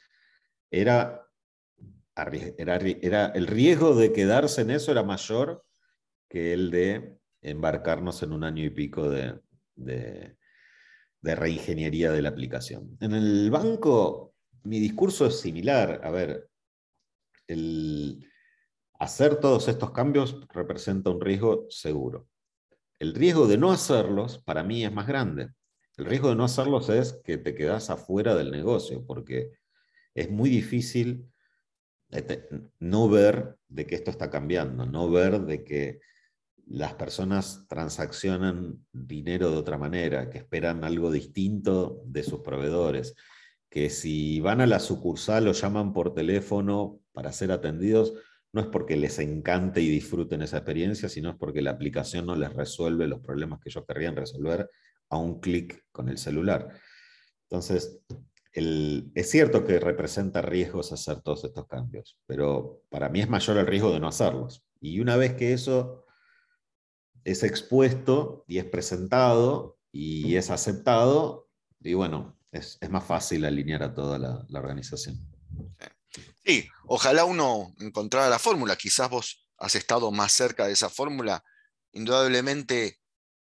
era, 0.71 1.27
era, 2.57 2.77
era 2.77 3.27
el 3.27 3.45
riesgo 3.45 3.93
de 3.93 4.11
quedarse 4.11 4.61
en 4.61 4.71
eso 4.71 4.91
era 4.91 5.03
mayor 5.03 5.63
que 6.27 6.53
el 6.53 6.71
de 6.71 7.19
embarcarnos 7.43 8.23
en 8.23 8.31
un 8.31 8.43
año 8.43 8.63
y 8.63 8.71
pico 8.71 9.11
de, 9.11 9.39
de, 9.75 10.37
de 11.21 11.35
reingeniería 11.35 12.11
de 12.11 12.23
la 12.23 12.29
aplicación. 12.29 12.97
En 12.99 13.13
el 13.13 13.51
banco 13.51 14.33
mi 14.63 14.79
discurso 14.79 15.27
es 15.27 15.39
similar. 15.39 16.01
A 16.03 16.09
ver, 16.09 16.49
el 17.47 18.25
hacer 18.99 19.37
todos 19.37 19.67
estos 19.69 19.91
cambios 19.91 20.39
representa 20.53 21.09
un 21.09 21.21
riesgo 21.21 21.65
seguro. 21.69 22.27
El 22.99 23.15
riesgo 23.15 23.47
de 23.47 23.57
no 23.57 23.71
hacerlos 23.71 24.39
para 24.43 24.61
mí 24.61 24.83
es 24.83 24.91
más 24.91 25.07
grande. 25.07 25.49
El 25.97 26.05
riesgo 26.05 26.29
de 26.29 26.35
no 26.35 26.43
hacerlos 26.43 26.89
es 26.89 27.13
que 27.23 27.37
te 27.37 27.55
quedas 27.55 27.89
afuera 27.89 28.35
del 28.35 28.51
negocio, 28.51 29.05
porque 29.05 29.51
es 30.13 30.29
muy 30.29 30.49
difícil 30.49 31.31
no 32.79 33.09
ver 33.09 33.55
de 33.67 33.85
que 33.85 33.95
esto 33.95 34.11
está 34.11 34.29
cambiando, 34.29 34.85
no 34.85 35.09
ver 35.09 35.41
de 35.41 35.63
que 35.63 35.99
las 36.65 36.93
personas 36.95 37.65
transaccionan 37.67 38.85
dinero 38.91 39.49
de 39.49 39.57
otra 39.57 39.77
manera, 39.77 40.29
que 40.29 40.39
esperan 40.39 40.83
algo 40.83 41.11
distinto 41.11 42.01
de 42.05 42.23
sus 42.23 42.41
proveedores, 42.41 43.15
que 43.69 43.89
si 43.89 44.39
van 44.41 44.61
a 44.61 44.67
la 44.67 44.79
sucursal 44.79 45.47
o 45.47 45.53
llaman 45.53 45.93
por 45.93 46.13
teléfono 46.13 46.99
para 47.11 47.31
ser 47.31 47.51
atendidos, 47.51 48.13
no 48.51 48.61
es 48.61 48.67
porque 48.67 48.97
les 48.97 49.19
encante 49.19 49.81
y 49.81 49.89
disfruten 49.89 50.41
esa 50.41 50.57
experiencia, 50.57 51.09
sino 51.09 51.29
es 51.29 51.35
porque 51.37 51.61
la 51.61 51.71
aplicación 51.71 52.25
no 52.25 52.35
les 52.35 52.53
resuelve 52.53 53.07
los 53.07 53.19
problemas 53.19 53.59
que 53.59 53.69
ellos 53.69 53.85
querrían 53.87 54.15
resolver 54.15 54.69
a 55.09 55.17
un 55.17 55.39
clic 55.39 55.85
con 55.91 56.09
el 56.09 56.17
celular. 56.17 56.69
Entonces, 57.49 58.01
es 58.51 59.29
cierto 59.29 59.63
que 59.63 59.79
representa 59.79 60.41
riesgos 60.41 60.91
hacer 60.91 61.21
todos 61.21 61.45
estos 61.45 61.67
cambios, 61.67 62.19
pero 62.25 62.81
para 62.89 63.09
mí 63.09 63.21
es 63.21 63.29
mayor 63.29 63.57
el 63.57 63.67
riesgo 63.67 63.91
de 63.91 63.99
no 63.99 64.07
hacerlos. 64.07 64.65
Y 64.81 64.99
una 64.99 65.15
vez 65.15 65.35
que 65.35 65.53
eso 65.53 66.05
es 67.23 67.43
expuesto 67.43 68.43
y 68.47 68.57
es 68.57 68.65
presentado 68.65 69.77
y 69.91 70.35
es 70.35 70.49
aceptado, 70.49 71.49
y 71.81 71.93
bueno, 71.93 72.37
es, 72.51 72.79
más 72.89 73.03
fácil 73.03 73.45
alinear 73.45 73.83
a 73.83 73.93
toda 73.93 74.17
la, 74.17 74.59
organización. 74.59 75.17
Sí, 76.49 76.67
ojalá 76.87 77.25
uno 77.25 77.75
encontrara 77.79 78.27
la 78.27 78.39
fórmula. 78.39 78.75
Quizás 78.75 79.07
vos 79.07 79.45
has 79.59 79.75
estado 79.75 80.09
más 80.11 80.31
cerca 80.31 80.65
de 80.65 80.73
esa 80.73 80.89
fórmula. 80.89 81.43
Indudablemente, 81.91 82.99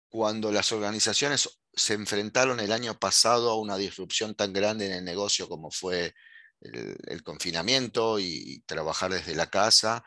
cuando 0.09 0.51
las 0.51 0.73
organizaciones 0.73 1.57
se 1.71 1.93
enfrentaron 1.93 2.59
el 2.59 2.73
año 2.73 2.99
pasado 2.99 3.49
a 3.49 3.59
una 3.61 3.77
disrupción 3.77 4.35
tan 4.35 4.51
grande 4.51 4.87
en 4.87 4.91
el 4.91 5.05
negocio 5.05 5.47
como 5.47 5.71
fue 5.71 6.13
el, 6.59 7.23
confinamiento 7.23 8.19
y, 8.19 8.61
trabajar 8.65 9.13
desde 9.13 9.35
la 9.35 9.49
casa, 9.49 10.03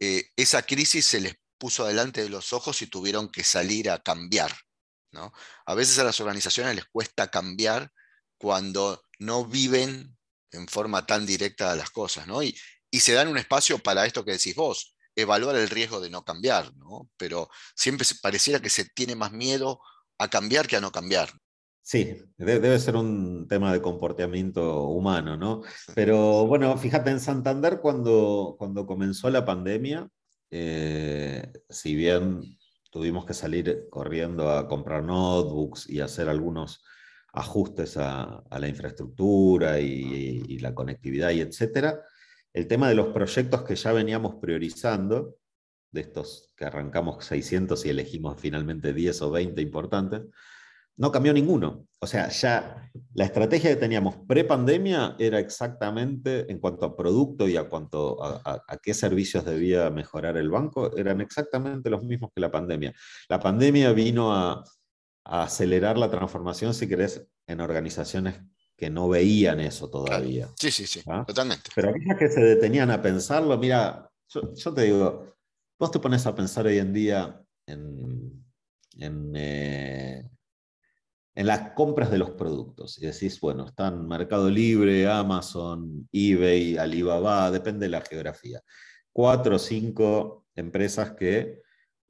eh, 0.00 0.30
esa 0.34 0.62
crisis 0.62 1.06
se 1.06 1.20
les 1.20 1.36
puso 1.56 1.86
delante 1.86 2.20
de 2.20 2.30
los 2.30 2.52
ojos 2.52 2.82
y 2.82 2.88
tuvieron 2.88 3.30
que 3.30 3.44
salir 3.44 3.90
a 3.90 4.02
cambiar. 4.02 4.52
¿no? 5.12 5.32
A 5.66 5.74
veces 5.76 6.00
a 6.00 6.04
las 6.04 6.20
organizaciones 6.20 6.74
les 6.74 6.86
cuesta 6.86 7.30
cambiar 7.30 7.92
cuando 8.38 9.04
no 9.20 9.44
viven 9.44 10.18
en 10.52 10.68
forma 10.68 11.06
tan 11.06 11.26
directa 11.26 11.74
las 11.76 11.90
cosas, 11.90 12.26
¿no? 12.26 12.42
Y, 12.42 12.56
y 12.90 13.00
se 13.00 13.12
dan 13.12 13.28
un 13.28 13.38
espacio 13.38 13.78
para 13.78 14.06
esto 14.06 14.24
que 14.24 14.32
decís 14.32 14.54
vos, 14.54 14.96
evaluar 15.14 15.56
el 15.56 15.68
riesgo 15.68 16.00
de 16.00 16.10
no 16.10 16.24
cambiar, 16.24 16.74
¿no? 16.76 17.08
Pero 17.16 17.48
siempre 17.74 18.06
pareciera 18.20 18.60
que 18.60 18.70
se 18.70 18.84
tiene 18.84 19.14
más 19.14 19.32
miedo 19.32 19.80
a 20.18 20.28
cambiar 20.28 20.66
que 20.66 20.76
a 20.76 20.80
no 20.80 20.92
cambiar. 20.92 21.30
Sí, 21.82 22.16
debe 22.36 22.78
ser 22.78 22.94
un 22.94 23.48
tema 23.48 23.72
de 23.72 23.82
comportamiento 23.82 24.84
humano, 24.84 25.36
¿no? 25.36 25.62
Pero 25.94 26.46
bueno, 26.46 26.76
fíjate, 26.76 27.10
en 27.10 27.20
Santander 27.20 27.80
cuando, 27.80 28.54
cuando 28.58 28.86
comenzó 28.86 29.30
la 29.30 29.44
pandemia, 29.44 30.08
eh, 30.50 31.50
si 31.68 31.94
bien 31.96 32.42
tuvimos 32.90 33.24
que 33.24 33.34
salir 33.34 33.88
corriendo 33.90 34.50
a 34.50 34.68
comprar 34.68 35.02
notebooks 35.02 35.88
y 35.88 36.00
hacer 36.00 36.28
algunos 36.28 36.82
ajustes 37.32 37.96
a, 37.96 38.42
la 38.50 38.68
infraestructura 38.68 39.80
y, 39.80 40.58
la 40.58 40.74
conectividad 40.74 41.30
y 41.30 41.40
etcétera, 41.40 42.02
el 42.52 42.66
tema 42.66 42.88
de 42.88 42.94
los 42.94 43.08
proyectos 43.08 43.62
que 43.62 43.76
ya 43.76 43.92
veníamos 43.92 44.36
priorizando, 44.36 45.36
de 45.92 46.02
estos 46.02 46.52
que 46.56 46.64
arrancamos 46.64 47.24
600 47.24 47.84
y 47.84 47.90
elegimos 47.90 48.40
finalmente 48.40 48.92
10 48.92 49.22
o 49.22 49.30
20 49.30 49.60
importantes, 49.60 50.22
no 50.96 51.10
cambió 51.10 51.32
ninguno. 51.32 51.86
O 51.98 52.06
sea, 52.06 52.28
ya 52.28 52.90
la 53.14 53.24
estrategia 53.24 53.70
que 53.70 53.76
teníamos 53.76 54.16
pre-pandemia 54.28 55.16
era 55.18 55.38
exactamente 55.38 56.50
en 56.52 56.58
cuanto 56.58 56.84
a 56.84 56.94
producto 56.94 57.48
y 57.48 57.56
a 57.56 57.68
cuanto 57.68 58.22
a, 58.22 58.62
qué 58.82 58.92
servicios 58.92 59.44
debía 59.44 59.88
mejorar 59.88 60.36
el 60.36 60.50
banco, 60.50 60.94
eran 60.96 61.22
exactamente 61.22 61.88
los 61.88 62.02
mismos 62.04 62.30
que 62.34 62.42
la 62.42 62.50
pandemia. 62.50 62.92
La 63.30 63.40
pandemia 63.40 63.92
vino 63.92 64.34
a, 64.34 64.62
acelerar 65.24 65.98
la 65.98 66.10
transformación, 66.10 66.74
si 66.74 66.88
querés, 66.88 67.26
en 67.46 67.60
organizaciones 67.60 68.40
que 68.76 68.90
no 68.90 69.08
veían 69.08 69.60
eso 69.60 69.90
todavía. 69.90 70.48
Sí, 70.56 70.70
sí, 70.70 70.86
sí, 70.86 71.02
¿Ah? 71.06 71.24
totalmente. 71.26 71.70
Pero 71.74 71.90
aquellas 71.90 72.18
que 72.18 72.28
se 72.28 72.40
detenían 72.40 72.90
a 72.90 73.02
pensarlo, 73.02 73.58
mira, 73.58 74.10
yo, 74.28 74.74
te 74.74 74.82
digo, 74.82 75.36
vos 75.78 75.90
te 75.90 75.98
pones 75.98 76.26
a 76.26 76.34
pensar 76.34 76.66
hoy 76.66 76.78
en 76.78 76.92
día 76.92 77.42
en, 77.66 78.44
en 78.98 79.32
eh, 79.34 80.30
en 81.34 81.46
las 81.46 81.70
compras 81.72 82.10
de 82.10 82.18
los 82.18 82.30
productos. 82.32 82.98
Y 82.98 83.06
decís, 83.06 83.40
bueno, 83.40 83.66
están 83.66 84.06
Mercado 84.06 84.50
Libre, 84.50 85.08
Amazon, 85.08 86.08
eBay, 86.12 86.76
Alibaba, 86.76 87.50
depende 87.50 87.86
de 87.86 87.90
la 87.90 88.02
geografía. 88.02 88.60
Cuatro 89.12 89.56
o 89.56 89.58
cinco 89.58 90.46
empresas 90.54 91.12
que, 91.12 91.62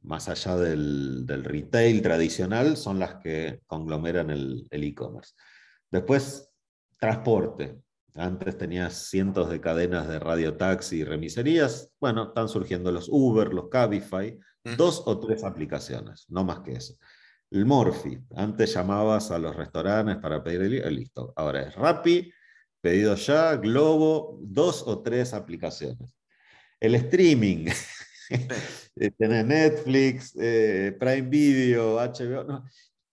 más 0.03 0.29
allá 0.29 0.57
del, 0.57 1.27
retail 1.45 2.03
tradicional, 2.03 2.77
son 2.77 2.99
las 2.99 3.17
que 3.17 3.61
conglomeran 3.67 4.31
el 4.31 4.67
e-commerce. 4.71 5.35
Después, 5.91 6.51
transporte. 6.99 7.81
Antes 8.15 8.59
tenías 8.59 9.09
cientos 9.09 9.51
de 9.51 9.61
cadenas 9.61 10.09
de 10.09 10.19
radiotaxi 10.19 10.99
y 10.99 11.05
remiserías. 11.05 11.91
Bueno, 12.01 12.29
están 12.29 12.49
surgiendo 12.49 12.93
los 12.93 13.09
Uber, 13.09 13.53
los 13.53 13.69
Cabify, 13.69 14.39
dos 14.77 15.03
o 15.07 15.19
tres 15.19 15.45
aplicaciones, 15.45 16.27
no 16.29 16.45
más 16.45 16.61
que 16.61 16.73
eso. 16.73 16.95
El 17.51 17.67
Morphy. 17.67 18.19
Antes 18.37 18.75
llamabas 18.75 19.31
a 19.31 19.39
los 19.39 19.57
restaurantes 19.57 20.19
para 20.19 20.43
pedir 20.43 20.83
el 20.85 20.95
listo. 20.95 21.33
Ahora 21.37 21.63
es 21.63 21.75
Rappi, 21.75 22.33
pedido 22.81 23.15
ya, 23.15 23.57
Globo, 23.57 24.39
dos 24.43 24.85
o 24.87 25.03
tres 25.03 25.33
aplicaciones. 25.33 26.17
El 26.79 26.95
streaming. 26.97 27.67
Eh, 28.97 29.13
Tener 29.13 29.47
Netflix, 29.47 30.37
eh, 30.39 30.95
Prime 30.99 31.29
Video, 31.29 31.97
HBO. 31.97 32.65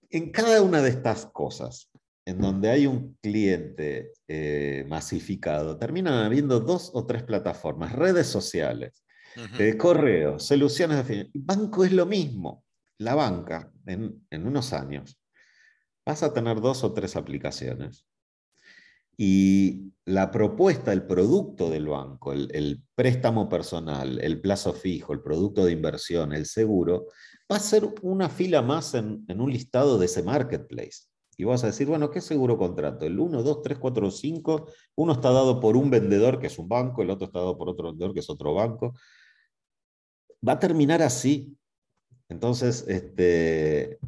En 0.09 0.31
cada 0.31 0.61
una 0.61 0.81
de 0.81 0.89
estas 0.89 1.27
cosas, 1.27 1.89
en 2.25 2.39
donde 2.41 2.69
hay 2.69 2.87
un 2.87 3.15
cliente 3.21 4.11
masificado, 4.87 5.77
terminan 5.77 6.25
habiendo 6.25 6.59
dos 6.59 6.91
o 6.93 7.05
tres 7.05 7.23
plataformas, 7.23 7.93
redes 7.93 8.27
sociales, 8.27 9.05
correos, 9.77 10.45
soluciones 10.45 11.07
de 11.07 11.29
Banco 11.33 11.85
es 11.85 11.93
lo 11.93 12.05
mismo. 12.05 12.65
La 12.97 13.15
banca 13.15 13.71
en, 13.85 14.25
unos 14.31 14.73
años 14.73 15.19
vas 16.05 16.23
a 16.23 16.33
tener 16.33 16.59
dos 16.59 16.83
o 16.83 16.93
tres 16.93 17.15
aplicaciones 17.15 18.05
y 19.17 19.93
la 20.05 20.29
propuesta, 20.29 20.93
el 20.93 21.07
producto 21.07 21.69
del 21.69 21.87
banco, 21.87 22.31
el, 22.31 22.83
préstamo 22.95 23.49
personal, 23.49 24.19
el 24.21 24.39
plazo 24.39 24.73
fijo, 24.73 25.11
el 25.11 25.21
producto 25.21 25.65
de 25.65 25.71
inversión, 25.71 26.33
el 26.33 26.45
seguro, 26.45 27.07
va 27.51 27.57
a 27.57 27.59
ser 27.59 27.83
una 28.03 28.29
fila 28.29 28.61
más 28.61 28.93
en, 28.93 29.25
un 29.27 29.51
listado 29.51 29.97
de 29.97 30.05
ese 30.05 30.23
marketplace. 30.23 31.07
y 31.35 31.43
vas 31.43 31.63
a 31.63 31.67
decir, 31.67 31.87
bueno, 31.87 32.09
¿qué 32.09 32.21
seguro 32.21 32.57
contrato? 32.57 33.05
El 33.05 33.19
1, 33.19 33.43
2, 33.43 33.61
3, 33.61 33.77
4, 33.79 34.11
5. 34.11 34.67
Uno 34.95 35.13
está 35.13 35.31
dado 35.31 35.59
por 35.59 35.75
un 35.75 35.89
vendedor, 35.89 36.39
que 36.39 36.47
es 36.47 36.57
un 36.57 36.67
banco, 36.69 37.01
el 37.01 37.09
otro 37.09 37.27
está 37.27 37.39
dado 37.39 37.57
por 37.57 37.69
otro 37.69 37.89
vendedor, 37.89 38.13
que 38.13 38.21
es 38.21 38.29
otro 38.29 38.53
banco. 38.53 38.93
Va 40.47 40.53
a 40.53 40.59
terminar 40.59 41.01
así. 41.01 41.57
Entonces, 42.29 42.85
este, 42.87 43.99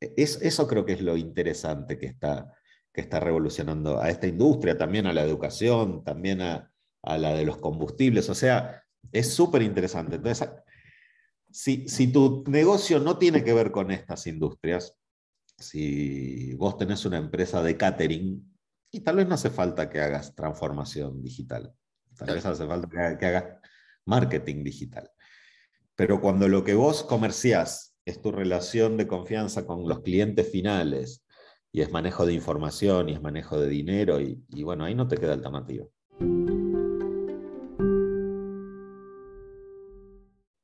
es, 0.00 0.40
eso 0.42 0.66
creo 0.66 0.84
que 0.84 0.94
es 0.94 1.02
lo 1.02 1.16
interesante 1.16 1.98
que 1.98 2.06
está, 2.06 2.55
que 2.96 3.02
está 3.02 3.20
revolucionando 3.20 4.00
a 4.00 4.08
esta 4.08 4.26
industria, 4.26 4.78
también 4.78 5.06
a 5.06 5.12
la 5.12 5.22
educación, 5.22 6.02
también 6.02 6.40
a, 6.40 6.72
la 7.02 7.34
de 7.34 7.44
los 7.44 7.58
combustibles. 7.58 8.30
O 8.30 8.34
sea, 8.34 8.82
es 9.12 9.34
súper 9.34 9.60
interesante. 9.60 10.16
Entonces, 10.16 10.48
si, 11.50 11.86
si 11.90 12.08
tu 12.08 12.42
negocio 12.48 12.98
no 12.98 13.18
tiene 13.18 13.44
que 13.44 13.52
ver 13.52 13.70
con 13.70 13.90
estas 13.90 14.26
industrias, 14.26 14.96
si 15.58 16.54
vos 16.54 16.78
tenés 16.78 17.04
una 17.04 17.18
empresa 17.18 17.62
de 17.62 17.76
catering, 17.76 18.56
y 18.90 19.00
tal 19.00 19.16
vez 19.16 19.28
no 19.28 19.34
hace 19.34 19.50
falta 19.50 19.90
que 19.90 20.00
hagas 20.00 20.34
transformación 20.34 21.22
digital, 21.22 21.74
tal 22.16 22.34
vez 22.34 22.46
hace 22.46 22.66
falta 22.66 22.88
que, 23.18 23.26
hagas 23.26 23.44
marketing 24.06 24.64
digital. 24.64 25.10
Pero 25.94 26.22
cuando 26.22 26.48
lo 26.48 26.64
que 26.64 26.74
vos 26.74 27.02
comerciás 27.02 27.94
es 28.06 28.22
tu 28.22 28.32
relación 28.32 28.96
de 28.96 29.06
confianza 29.06 29.66
con 29.66 29.86
los 29.86 30.00
clientes 30.00 30.50
finales, 30.50 31.25
y 31.76 31.82
es 31.82 31.90
manejo 31.90 32.24
de 32.24 32.32
información, 32.32 33.10
y 33.10 33.12
es 33.12 33.20
manejo 33.20 33.60
de 33.60 33.68
dinero, 33.68 34.18
y, 34.18 34.62
bueno, 34.62 34.86
ahí 34.86 34.94
no 34.94 35.06
te 35.06 35.18
queda 35.18 35.34
alternativa. 35.34 35.84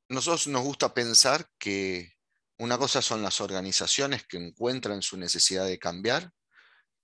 Nosotros 0.09 0.47
nos 0.47 0.63
gusta 0.63 0.91
pensar 0.95 1.47
que 1.59 2.13
una 2.57 2.79
cosa 2.79 3.03
son 3.03 3.21
las 3.21 3.41
organizaciones 3.41 4.25
que 4.25 4.37
encuentran 4.37 5.03
su 5.03 5.15
necesidad 5.17 5.67
de 5.67 5.77
cambiar, 5.77 6.31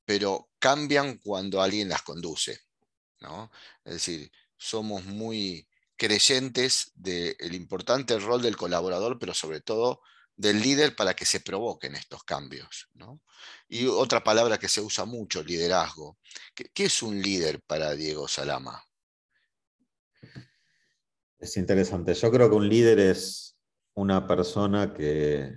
pero 0.05 0.49
cambian 0.57 1.19
cuando 1.19 1.61
alguien 1.61 1.87
las 1.87 2.01
conduce. 2.01 2.61
¿no? 3.19 3.51
Es 3.85 3.93
decir, 3.93 4.31
somos 4.57 5.05
muy 5.05 5.67
creyentes 5.97 6.93
del 6.95 7.53
importante 7.53 8.17
rol 8.17 8.41
del 8.41 8.57
colaborador, 8.57 9.19
pero 9.19 9.35
sobre 9.35 9.61
todo 9.61 10.01
del 10.39 10.61
líder 10.61 10.95
para 10.95 11.13
que 11.13 11.25
se 11.25 11.41
provoquen 11.41 11.95
estos 11.95 12.23
cambios. 12.23 12.87
Y 13.67 13.87
otra 13.87 14.23
palabra 14.23 14.57
que 14.57 14.69
se 14.69 14.79
usa 14.79 15.03
mucho, 15.03 15.43
liderazgo. 15.43 16.17
¿Qué, 16.55 16.85
es 16.85 17.03
un 17.03 17.21
líder 17.21 17.61
para 17.61 17.93
Diego 17.93 18.25
Salama? 18.25 18.81
Es 21.39 21.57
interesante. 21.57 22.13
Yo 22.13 22.31
creo 22.31 22.49
que 22.49 22.55
un 22.55 22.69
líder 22.69 22.99
es 22.99 23.57
una 23.95 24.27
persona 24.27 24.93
que, 24.93 25.51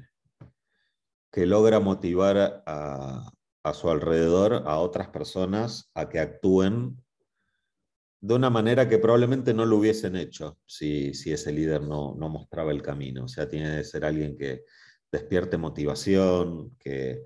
que 1.30 1.46
logra 1.46 1.78
motivar 1.78 2.64
a, 2.66 3.30
su 3.74 3.88
alrededor 3.88 4.64
a 4.66 4.78
otras 4.78 5.06
personas 5.10 5.92
a 5.94 6.08
que 6.08 6.18
actúen 6.18 7.00
de 8.22 8.34
una 8.34 8.50
manera 8.50 8.88
que 8.88 8.98
probablemente 8.98 9.52
no 9.52 9.66
lo 9.66 9.78
hubiesen 9.78 10.14
hecho 10.14 10.56
si, 10.64 11.10
ese 11.10 11.52
líder 11.52 11.82
no, 11.82 12.14
mostraba 12.14 12.70
el 12.70 12.80
camino. 12.80 13.24
O 13.24 13.28
sea, 13.28 13.48
tiene 13.48 13.78
que 13.78 13.84
ser 13.84 14.04
alguien 14.04 14.38
que 14.38 14.62
despierte 15.10 15.58
motivación, 15.58 16.76
que, 16.78 17.24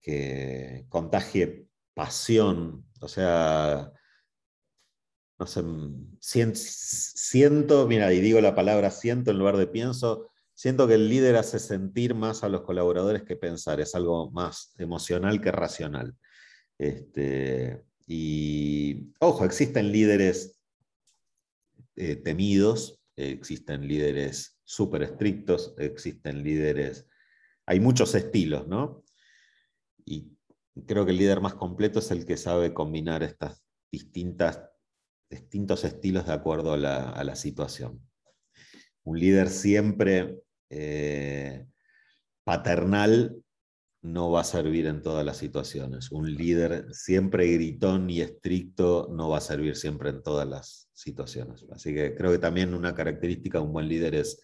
que 0.00 0.86
contagie 0.88 1.66
pasión. 1.92 2.86
O 3.02 3.08
sea, 3.08 3.92
no 5.38 5.46
sé, 5.46 5.62
siento, 6.54 7.86
mira, 7.86 8.10
y 8.14 8.20
digo 8.20 8.40
la 8.40 8.54
palabra 8.54 8.90
siento 8.90 9.30
en 9.30 9.38
lugar 9.38 9.58
de 9.58 9.66
pienso, 9.66 10.30
siento 10.54 10.88
que 10.88 10.94
el 10.94 11.10
líder 11.10 11.36
hace 11.36 11.58
sentir 11.58 12.14
más 12.14 12.42
a 12.42 12.48
los 12.48 12.62
colaboradores 12.62 13.22
que 13.22 13.36
pensar, 13.36 13.80
es 13.80 13.94
algo 13.94 14.30
más 14.30 14.74
emocional 14.78 15.42
que 15.42 15.52
racional. 15.52 16.16
Este, 16.78 17.84
y 18.12 19.12
ojo, 19.20 19.44
existen 19.44 19.92
líderes 19.92 20.60
eh, 21.94 22.16
temidos, 22.16 23.00
existen 23.14 23.86
líderes 23.86 24.58
súper 24.64 25.04
estrictos, 25.04 25.76
existen 25.78 26.42
líderes, 26.42 27.06
hay 27.66 27.78
muchos 27.78 28.16
estilos, 28.16 28.66
¿no? 28.66 29.04
Y 30.04 30.36
creo 30.88 31.04
que 31.04 31.12
el 31.12 31.18
líder 31.18 31.40
más 31.40 31.54
completo 31.54 32.00
es 32.00 32.10
el 32.10 32.26
que 32.26 32.36
sabe 32.36 32.74
combinar 32.74 33.22
estas 33.22 33.62
distintas 33.92 34.60
distintos 35.30 35.84
estilos 35.84 36.26
de 36.26 36.32
acuerdo 36.32 36.72
a 36.72 36.76
la, 36.76 37.36
situación. 37.36 38.04
Un 39.04 39.20
líder 39.20 39.48
siempre 39.48 40.42
eh, 40.68 41.64
paternal 42.42 43.40
no 44.02 44.30
va 44.30 44.40
a 44.40 44.44
servir 44.44 44.86
en 44.86 45.02
todas 45.02 45.24
las 45.24 45.36
situaciones. 45.36 46.10
Un 46.10 46.34
líder 46.34 46.86
siempre 46.94 47.52
gritón 47.52 48.08
y 48.08 48.22
estricto 48.22 49.08
no 49.10 49.28
va 49.28 49.38
a 49.38 49.42
servir 49.42 49.76
siempre 49.76 50.10
en 50.10 50.22
todas 50.22 50.48
las 50.48 50.88
situaciones. 50.94 51.66
Así 51.70 51.94
que 51.94 52.14
creo 52.14 52.32
que 52.32 52.38
también 52.38 52.72
una 52.72 52.94
característica 52.94 53.58
de 53.58 53.64
un 53.64 53.72
buen 53.72 53.88
líder 53.88 54.14
es, 54.14 54.40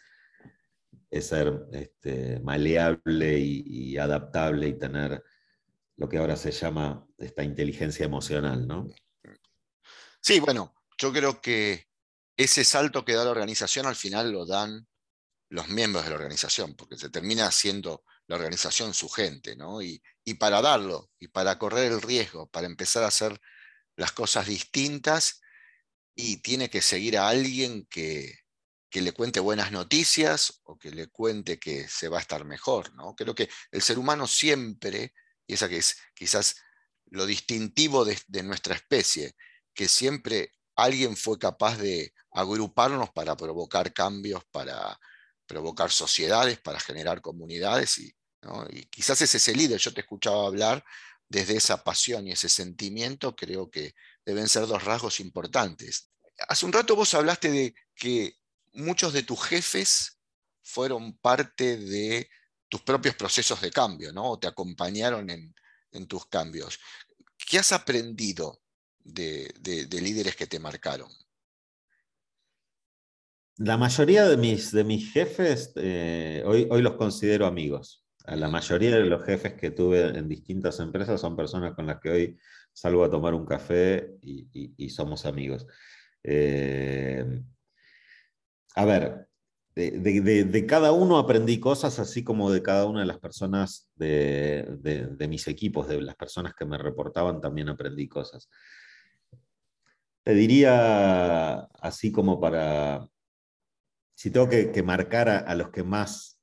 ser 1.21 1.66
este, 1.73 2.40
maleable 2.40 3.38
y, 3.38 3.97
adaptable 3.97 4.69
y 4.69 4.79
tener 4.79 5.23
lo 5.97 6.11
que 6.11 6.19
ahora 6.19 6.37
se 6.37 6.51
llama 6.51 7.07
esta 7.16 7.42
inteligencia 7.42 8.05
emocional, 8.05 8.66
¿no? 8.66 8.87
Sí, 10.21 10.40
bueno, 10.40 10.75
yo 10.99 11.11
creo 11.14 11.40
que 11.40 11.87
ese 12.37 12.64
salto 12.64 13.03
que 13.03 13.14
da 13.14 13.25
la 13.25 13.31
organización 13.31 13.87
al 13.87 13.97
final 13.97 14.31
lo 14.31 14.45
dan 14.45 14.87
los 15.49 15.69
miembros 15.69 16.05
de 16.05 16.11
la 16.11 16.16
organización, 16.16 16.75
porque 16.75 16.99
se 16.99 17.09
termina 17.09 17.51
siendo 17.51 18.05
la 18.27 18.37
organización 18.37 18.95
su 18.95 19.09
gente, 19.09 19.57
¿no? 19.57 19.83
Y, 19.83 20.03
para 20.39 20.61
darlo, 20.61 21.11
y 21.19 21.29
para 21.29 21.59
correr 21.59 21.93
el 21.93 22.03
riesgo, 22.03 22.49
para 22.51 22.67
empezar 22.67 23.05
a 23.05 23.09
hacer 23.09 23.41
las 23.95 24.12
cosas 24.12 24.47
distintas, 24.47 25.41
y 26.15 26.39
tiene 26.39 26.69
que 26.71 26.83
seguir 26.83 27.19
a 27.19 27.29
alguien 27.29 27.87
que, 27.89 28.41
que 28.91 29.03
le 29.03 29.12
cuente 29.12 29.39
buenas 29.39 29.71
noticias 29.71 30.61
o 30.65 30.79
que 30.79 30.91
le 30.91 31.09
cuente 31.09 31.59
que 31.59 31.89
se 31.89 32.09
va 32.09 32.19
a 32.19 32.21
estar 32.23 32.45
mejor, 32.45 32.95
¿no? 32.95 33.15
Creo 33.15 33.35
que 33.35 33.49
el 33.71 33.83
ser 33.83 33.99
humano 33.99 34.27
siempre, 34.27 35.15
y 35.47 35.55
esa 35.55 35.69
que 35.69 35.79
es 35.79 35.97
quizás 36.15 36.57
lo 37.07 37.27
distintivo 37.27 38.05
de, 38.05 38.19
de 38.27 38.43
nuestra 38.43 38.75
especie, 38.75 39.35
que 39.75 39.89
siempre 39.89 40.53
alguien 40.75 41.17
fue 41.17 41.39
capaz 41.39 41.77
de 41.77 42.12
agruparnos 42.33 43.11
para 43.11 43.37
provocar 43.37 43.93
cambios, 43.93 44.45
para 44.51 44.99
provocar 45.47 45.91
sociedades, 45.91 46.59
para 46.59 46.81
generar 46.81 47.21
comunidades. 47.21 47.99
Y, 47.99 48.15
quizás 48.91 49.21
es 49.23 49.35
ese 49.35 49.55
líder, 49.55 49.79
yo 49.81 49.93
te 49.93 50.03
escuchaba 50.03 50.47
hablar 50.47 50.85
desde 51.29 51.57
esa 51.57 51.83
pasión 51.83 52.27
y 52.29 52.33
ese 52.33 52.49
sentimiento, 52.49 53.35
creo 53.35 53.71
que 53.71 53.95
deben 54.25 54.49
ser 54.49 54.67
dos 54.67 54.85
rasgos 54.85 55.19
importantes. 55.19 56.11
Hace 56.49 56.67
un 56.67 56.73
rato 56.73 56.95
vos 56.95 57.13
hablaste 57.15 57.51
de 57.51 57.75
que 57.95 58.37
muchos 58.73 59.13
de 59.13 59.25
tus 59.25 59.43
jefes 59.43 60.19
fueron 60.63 61.17
parte 61.19 61.77
de 61.77 62.29
tus 62.69 62.83
propios 62.83 63.17
procesos 63.17 63.61
de 63.61 63.71
cambio, 63.71 64.13
¿no? 64.13 64.33
O 64.33 64.39
te 64.39 64.47
acompañaron 64.47 65.31
en, 65.31 65.55
en 65.93 66.07
tus 66.07 66.27
cambios. 66.27 66.79
¿Qué 67.37 67.59
has 67.59 67.73
aprendido 67.73 68.63
de, 68.99 69.53
líderes 69.91 70.37
que 70.37 70.47
te 70.47 70.59
marcaron? 70.59 71.11
La 73.59 73.79
mayoría 73.79 74.29
de 74.29 74.37
mis, 74.37 74.71
de 74.71 74.85
mis 74.85 75.12
jefes 75.12 75.73
eh, 75.77 76.42
hoy, 76.45 76.69
hoy 76.71 76.83
los 76.83 76.95
considero 76.95 77.47
amigos. 77.47 78.07
La 78.27 78.49
mayoría 78.49 78.97
de 78.97 79.05
los 79.05 79.25
jefes 79.25 79.55
que 79.55 79.71
tuve 79.71 80.19
en 80.19 80.29
distintas 80.29 80.81
empresas 80.81 81.21
son 81.21 81.37
personas 81.37 81.75
con 81.75 81.87
las 81.87 82.01
que 82.01 82.11
hoy 82.11 82.38
salgo 82.73 83.05
a 83.05 83.11
tomar 83.11 83.33
un 83.35 83.47
café 83.47 84.16
y, 84.21 84.90
somos 84.90 85.25
amigos. 85.25 85.66
Eh, 86.23 87.25
a 88.75 88.85
ver, 88.85 89.29
de, 89.75 90.66
cada 90.69 90.92
uno 90.92 91.19
aprendí 91.19 91.59
cosas, 91.61 91.99
así 91.99 92.25
como 92.25 92.51
de 92.51 92.62
cada 92.62 92.85
una 92.87 93.01
de 93.01 93.07
las 93.07 93.19
personas 93.21 93.90
de, 93.95 94.77
de, 94.83 95.29
mis 95.29 95.47
equipos, 95.49 95.88
de 95.88 96.03
las 96.03 96.16
personas 96.16 96.53
que 96.55 96.66
me 96.66 96.77
reportaban, 96.77 97.40
también 97.40 97.69
aprendí 97.69 98.09
cosas. 98.09 98.51
Te 100.25 100.35
diría 100.35 101.61
así 101.81 102.11
como 102.11 102.40
para, 102.40 103.09
si 104.17 104.31
tengo 104.31 104.49
que, 104.49 104.83
marcar 104.83 105.29
a, 105.29 105.55
los 105.55 105.69
que 105.69 105.85
más, 105.85 106.41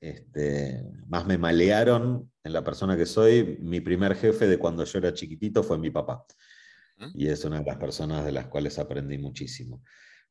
este, 0.00 0.82
más 1.06 1.24
me 1.26 1.38
malearon 1.38 2.30
en 2.42 2.52
la 2.52 2.64
persona 2.64 2.96
que 2.96 3.06
soy, 3.06 3.56
mi 3.60 3.80
primer 3.80 4.16
jefe 4.16 4.48
de 4.48 4.58
cuando 4.58 4.84
yo 4.84 4.98
era 4.98 5.14
chiquitito 5.14 5.62
fue 5.62 5.78
mi 5.78 5.90
papá. 5.90 6.24
Y 7.14 7.28
es 7.28 7.44
una 7.44 7.60
de 7.60 7.66
las 7.66 7.76
personas 7.76 8.24
de 8.24 8.32
las 8.32 8.48
cuales 8.48 8.80
aprendí 8.80 9.16
muchísimo. 9.16 9.84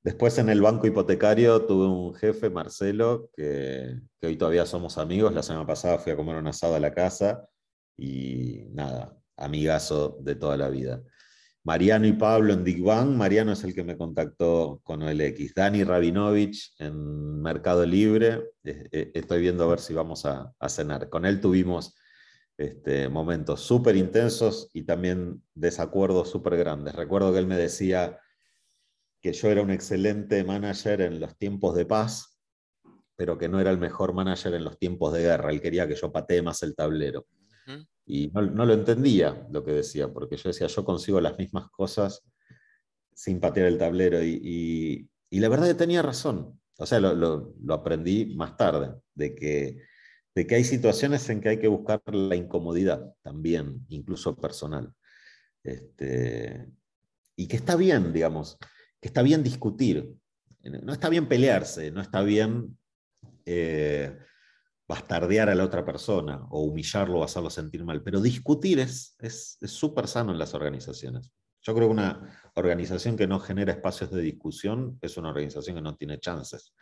Después 0.03 0.37
en 0.39 0.49
el 0.49 0.61
banco 0.61 0.85
hipotecario 0.85 1.65
tuve 1.65 1.87
un 1.87 2.13
jefe, 2.13 2.49
Marcelo, 2.49 3.29
que, 3.33 4.01
que, 4.19 4.27
hoy 4.27 4.35
todavía 4.35 4.65
somos 4.65 4.97
amigos. 4.97 5.33
La 5.33 5.43
semana 5.43 5.65
pasada 5.65 5.99
fui 5.99 6.11
a 6.11 6.17
comer 6.17 6.35
un 6.35 6.47
asado 6.47 6.75
a 6.75 6.81
la 6.81 6.93
casa 6.93 7.47
y 7.95 8.65
nada, 8.73 9.17
amigazo 9.37 10.17
de 10.19 10.35
toda 10.35 10.57
la 10.57 10.67
vida. 10.67 11.01
Mariano 11.67 12.07
y 12.07 12.13
Pablo 12.13 12.53
en 12.53 12.63
Digban. 12.63 13.17
Mariano 13.17 13.51
es 13.51 13.61
el 13.65 13.75
que 13.75 13.83
me 13.83 13.97
contactó 13.97 14.79
con 14.85 15.01
OLX. 15.01 15.53
Dani 15.53 15.83
Rabinovich 15.83 16.73
en 16.79 17.41
Mercado 17.41 17.85
Libre. 17.85 18.51
Eh, 18.63 19.11
estoy 19.13 19.41
viendo 19.41 19.65
a 19.65 19.67
ver 19.67 19.79
si 19.79 19.93
vamos 19.93 20.25
a, 20.25 20.55
cenar. 20.69 21.09
Con 21.09 21.25
él 21.25 21.41
tuvimos 21.41 21.93
este, 22.57 23.09
momentos 23.09 23.59
súper 23.63 23.97
intensos 23.97 24.69
y 24.71 24.83
también 24.83 25.43
desacuerdos 25.55 26.29
súper 26.29 26.55
grandes. 26.55 26.95
Recuerdo 26.95 27.33
que 27.33 27.39
él 27.39 27.47
me 27.47 27.57
decía 27.57 28.17
que 29.21 29.33
yo 29.33 29.49
era 29.49 29.61
un 29.61 29.71
excelente 29.71 30.41
manager 30.45 31.01
en 31.01 31.19
los 31.19 31.37
tiempos 31.37 31.75
de 31.75 31.85
paz, 31.85 32.39
pero 33.17 33.37
que 33.37 33.49
no 33.49 33.59
era 33.59 33.71
el 33.71 33.77
mejor 33.77 34.13
manager 34.13 34.53
en 34.53 34.63
los 34.63 34.79
tiempos 34.79 35.11
de 35.11 35.23
guerra. 35.23 35.51
Él 35.51 35.59
quería 35.59 35.85
que 35.85 35.95
yo 35.95 36.13
patee 36.13 36.41
más 36.41 36.63
el 36.63 36.75
tablero. 36.75 37.27
Y 38.09 38.29
no, 38.29 38.41
lo 38.41 38.73
entendía 38.73 39.45
lo 39.51 39.65
que 39.65 39.73
decía, 39.73 40.07
porque 40.07 40.37
yo 40.37 40.49
decía, 40.49 40.67
yo 40.67 40.85
consigo 40.85 41.19
las 41.19 41.37
mismas 41.37 41.69
cosas 41.69 42.23
sin 43.13 43.41
patear 43.41 43.67
el 43.67 43.77
tablero. 43.77 44.23
Y, 44.23 45.09
la 45.29 45.49
verdad 45.49 45.67
que 45.67 45.73
tenía 45.73 46.01
razón. 46.01 46.57
O 46.77 46.85
sea, 46.85 47.01
lo, 47.01 47.53
aprendí 47.69 48.33
más 48.35 48.55
tarde, 48.55 48.93
de 49.13 49.35
que, 49.35 49.83
de 50.33 50.47
que 50.47 50.55
hay 50.55 50.63
situaciones 50.63 51.29
en 51.29 51.41
que 51.41 51.49
hay 51.49 51.59
que 51.59 51.67
buscar 51.67 52.01
la 52.13 52.37
incomodidad 52.37 53.13
también, 53.21 53.85
incluso 53.89 54.37
personal. 54.37 54.93
Este, 55.63 56.65
y 57.35 57.47
que 57.47 57.57
está 57.57 57.75
bien, 57.75 58.13
digamos, 58.13 58.57
que 59.01 59.09
está 59.09 59.21
bien 59.21 59.43
discutir. 59.43 60.15
No 60.63 60.93
está 60.93 61.09
bien 61.09 61.27
pelearse, 61.27 61.91
no 61.91 62.01
está 62.01 62.21
bien 62.21 62.77
eh, 63.45 64.17
bastardear 64.87 65.49
a 65.49 65.55
la 65.55 65.65
otra 65.65 65.83
persona 65.83 66.45
o 66.49 66.61
humillarlo 66.61 67.19
o 67.19 67.23
hacerlo 67.23 67.49
sentir 67.49 67.83
mal, 67.83 68.01
pero 68.01 68.21
discutir 68.21 68.79
es 68.79 69.17
súper 69.65 70.05
es, 70.05 70.11
sano 70.11 70.31
en 70.31 70.39
las 70.39 70.53
organizaciones. 70.53 71.31
Yo 71.61 71.75
creo 71.75 71.87
que 71.87 71.93
una 71.93 72.51
organización 72.55 73.17
que 73.17 73.27
no 73.27 73.39
genera 73.39 73.73
espacios 73.73 74.09
de 74.11 74.21
discusión 74.21 74.97
es 75.01 75.17
una 75.17 75.29
organización 75.29 75.75
que 75.75 75.81
no 75.81 75.97
tiene 75.97 76.19
chances. 76.19 76.73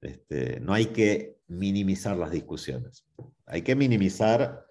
Este, 0.00 0.58
no 0.58 0.74
hay 0.74 0.86
que 0.86 1.36
minimizar 1.46 2.16
las 2.16 2.32
discusiones, 2.32 3.04
hay 3.46 3.62
que 3.62 3.76
minimizar, 3.76 4.66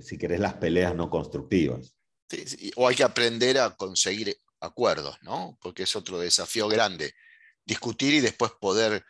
si 0.00 0.18
querés, 0.18 0.40
las 0.40 0.54
peleas 0.54 0.96
no 0.96 1.08
constructivas. 1.08 1.94
o 2.74 2.88
hay 2.88 2.96
que 2.96 3.04
aprender 3.04 3.58
a 3.58 3.76
conseguir 3.76 4.36
acuerdos, 4.58 5.16
¿no? 5.22 5.56
Porque 5.62 5.84
es 5.84 5.94
otro 5.94 6.18
desafío 6.18 6.66
grande, 6.66 7.14
discutir 7.64 8.14
y 8.14 8.20
después 8.20 8.50
poder 8.60 9.04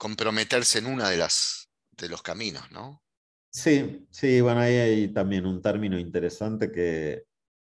comprometerse 0.00 0.78
en 0.78 0.86
una 0.86 1.10
de 1.10 1.18
las 1.18 1.68
de 1.98 2.08
los 2.08 2.22
caminos, 2.22 2.72
¿no? 2.72 3.02
Sí, 3.50 4.06
sí, 4.10 4.40
bueno, 4.40 4.60
ahí 4.60 4.76
hay 4.76 5.08
también 5.12 5.44
un 5.44 5.60
término 5.60 5.98
interesante 5.98 6.72
que 6.72 7.24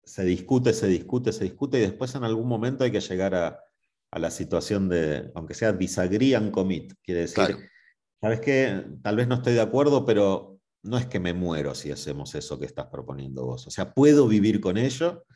se 0.03 0.25
discute, 0.25 0.73
se 0.73 0.89
discute, 0.89 1.33
se 1.33 1.45
discute 1.45 1.79
y 1.79 1.83
después 1.83 2.17
en 2.17 2.25
algún 2.25 2.49
momento 2.49 2.83
hay 2.83 2.91
que 2.91 3.01
llegar 3.01 3.35
a, 3.37 3.63
la 4.11 4.31
situación 4.31 4.89
de, 4.89 5.31
aunque 5.35 5.55
sea 5.55 5.73
disagree 5.73 6.35
and 6.35 6.51
commit, 6.51 6.95
quiere 7.03 7.23
decir, 7.23 7.59
¿sabes 8.21 8.41
qué? 8.41 8.87
Tal 9.03 9.17
vez 9.17 9.29
no 9.29 9.37
estoy 9.37 9.53
de 9.53 9.61
acuerdo, 9.61 10.07
pero 10.07 10.59
no 10.83 10.97
es 10.97 11.07
que 11.07 11.21
me 11.21 11.35
muero 11.35 11.75
si 11.75 11.93
hacemos 11.93 12.35
eso 12.35 12.59
que 12.59 12.65
estás 12.65 12.87
proponiendo 12.87 13.45
vos. 13.45 13.67
O 13.67 13.71
sea, 13.71 13.93
puedo 13.93 14.27
vivir 14.27 14.61
con 14.61 14.79
ello, 14.79 15.27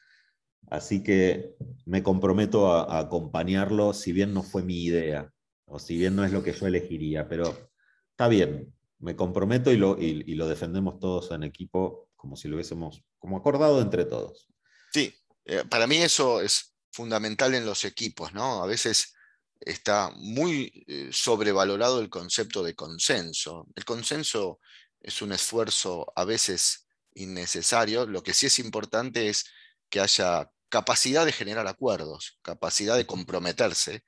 así 0.70 1.02
que 1.02 1.54
me 1.84 2.02
comprometo 2.02 2.72
a 2.72 2.98
acompañarlo, 2.98 3.92
si 3.92 4.12
bien 4.12 4.32
no 4.32 4.42
fue 4.42 4.62
mi 4.62 4.82
idea 4.82 5.30
o 5.70 5.78
si 5.78 5.96
bien 5.96 6.16
no 6.16 6.24
es 6.24 6.32
lo 6.32 6.42
que 6.42 6.52
yo 6.52 6.66
elegiría, 6.66 7.28
pero 7.28 7.70
está 8.10 8.28
bien, 8.28 8.74
me 8.98 9.16
comprometo 9.16 9.72
y 9.72 9.76
lo, 9.76 9.96
y, 9.98 10.34
lo 10.34 10.48
defendemos 10.48 10.98
todos 10.98 11.30
en 11.30 11.44
equipo 11.44 12.10
como 12.16 12.36
si 12.36 12.48
lo 12.48 12.56
hubiésemos 12.56 13.02
como 13.18 13.36
acordado 13.36 13.80
entre 13.80 14.04
todos. 14.04 14.48
Sí, 14.92 15.14
eh, 15.44 15.64
para 15.70 15.86
mí 15.86 15.96
eso 15.98 16.40
es 16.40 16.74
fundamental 16.90 17.54
en 17.54 17.64
los 17.64 17.84
equipos, 17.84 18.34
¿no? 18.34 18.62
A 18.62 18.66
veces 18.66 19.14
está 19.60 20.10
muy 20.16 20.84
eh, 20.86 21.10
sobrevalorado 21.12 22.00
el 22.00 22.10
concepto 22.10 22.62
de 22.62 22.74
consenso. 22.74 23.68
El 23.74 23.84
consenso 23.84 24.58
es 25.00 25.22
un 25.22 25.32
esfuerzo 25.32 26.12
a 26.16 26.24
veces 26.24 26.88
innecesario. 27.14 28.06
Lo 28.06 28.22
que 28.22 28.34
sí 28.34 28.46
es 28.46 28.58
importante 28.58 29.28
es 29.28 29.46
que 29.88 30.00
haya 30.00 30.50
capacidad 30.68 31.24
de 31.24 31.32
generar 31.32 31.66
acuerdos, 31.68 32.38
capacidad 32.42 32.96
de 32.96 33.06
comprometerse 33.06 34.02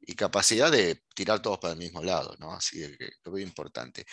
y 0.00 0.14
capacidad 0.14 0.70
de 0.70 1.02
tirar 1.14 1.40
todos 1.42 1.58
para 1.58 1.74
el 1.74 1.78
mismo 1.78 2.02
lado, 2.02 2.34
¿no? 2.38 2.52
Así 2.52 2.80
que 2.96 3.10
lo 3.24 3.32
veo 3.32 3.46
importante. 3.46 4.06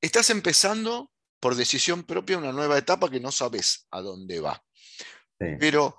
Estás 0.00 0.30
empezando 0.30 1.10
por 1.40 1.56
decisión 1.56 2.04
propia 2.04 2.38
una 2.38 2.52
nueva 2.52 2.78
etapa 2.78 3.10
que 3.10 3.20
no 3.20 3.32
sabes 3.32 3.86
a 3.90 4.00
dónde 4.00 4.40
va. 4.40 4.62
Pero, 5.36 5.98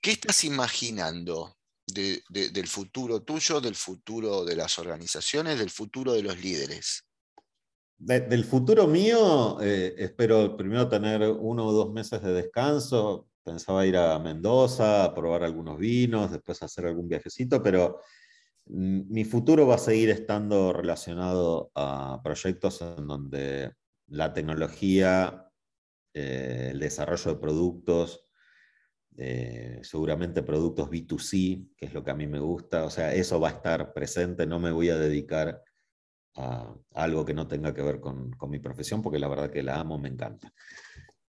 ¿qué 0.00 0.12
estás 0.12 0.44
imaginando 0.44 1.56
del 1.86 2.68
futuro 2.68 3.22
tuyo, 3.22 3.60
del 3.60 3.74
futuro 3.74 4.44
de 4.44 4.54
las 4.54 4.78
organizaciones, 4.78 5.58
del 5.58 5.70
futuro 5.70 6.12
de 6.12 6.22
los 6.22 6.38
líderes? 6.38 7.07
Del 7.98 8.44
futuro 8.44 8.86
mío, 8.86 9.60
eh, 9.60 9.94
espero 9.98 10.56
primero 10.56 10.88
tener 10.88 11.22
uno 11.22 11.66
o 11.66 11.72
dos 11.72 11.92
meses 11.92 12.22
de 12.22 12.32
descanso. 12.32 13.28
Pensaba 13.42 13.86
ir 13.86 13.96
a 13.96 14.18
Mendoza, 14.18 15.04
a 15.04 15.14
probar 15.14 15.42
algunos 15.42 15.78
vinos, 15.78 16.30
después 16.30 16.62
hacer 16.62 16.86
algún 16.86 17.08
viajecito, 17.08 17.62
pero 17.62 18.00
mm, 18.66 19.12
mi 19.12 19.24
futuro 19.24 19.66
va 19.66 19.76
a 19.76 19.78
seguir 19.78 20.10
estando 20.10 20.72
relacionado 20.72 21.72
a 21.74 22.20
proyectos 22.22 22.82
en 22.82 23.06
donde 23.06 23.72
la 24.06 24.32
tecnología, 24.32 25.50
eh, 26.14 26.68
el 26.72 26.78
desarrollo 26.78 27.34
de 27.34 27.40
productos, 27.40 28.26
eh, 29.16 29.80
seguramente 29.82 30.44
productos 30.44 30.88
B2C, 30.88 31.70
que 31.76 31.86
es 31.86 31.94
lo 31.94 32.04
que 32.04 32.12
a 32.12 32.14
mí 32.14 32.28
me 32.28 32.38
gusta, 32.38 32.84
o 32.84 32.90
sea, 32.90 33.12
eso 33.12 33.40
va 33.40 33.48
a 33.48 33.52
estar 33.52 33.92
presente, 33.92 34.46
no 34.46 34.60
me 34.60 34.70
voy 34.70 34.90
a 34.90 34.96
dedicar 34.96 35.62
algo 36.94 37.24
que 37.24 37.34
no 37.34 37.48
tenga 37.48 37.74
que 37.74 37.82
ver 37.82 38.00
con, 38.00 38.36
mi 38.48 38.58
profesión, 38.58 39.02
porque 39.02 39.18
la 39.18 39.28
verdad 39.28 39.50
que 39.50 39.62
la 39.62 39.80
amo, 39.80 39.98
me 39.98 40.08
encanta. 40.08 40.52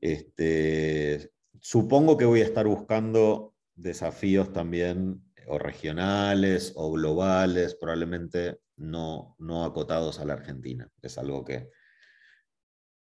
Este, 0.00 1.30
supongo 1.60 2.16
que 2.16 2.24
voy 2.24 2.40
a 2.40 2.44
estar 2.44 2.66
buscando 2.66 3.54
desafíos 3.74 4.52
también 4.52 5.22
o 5.48 5.58
regionales 5.58 6.72
o 6.76 6.90
globales, 6.92 7.76
probablemente 7.76 8.58
no, 8.76 9.36
no 9.38 9.64
acotados 9.64 10.18
a 10.18 10.24
la 10.24 10.34
Argentina. 10.34 10.88
Es 11.02 11.18
algo 11.18 11.44
que, 11.44 11.70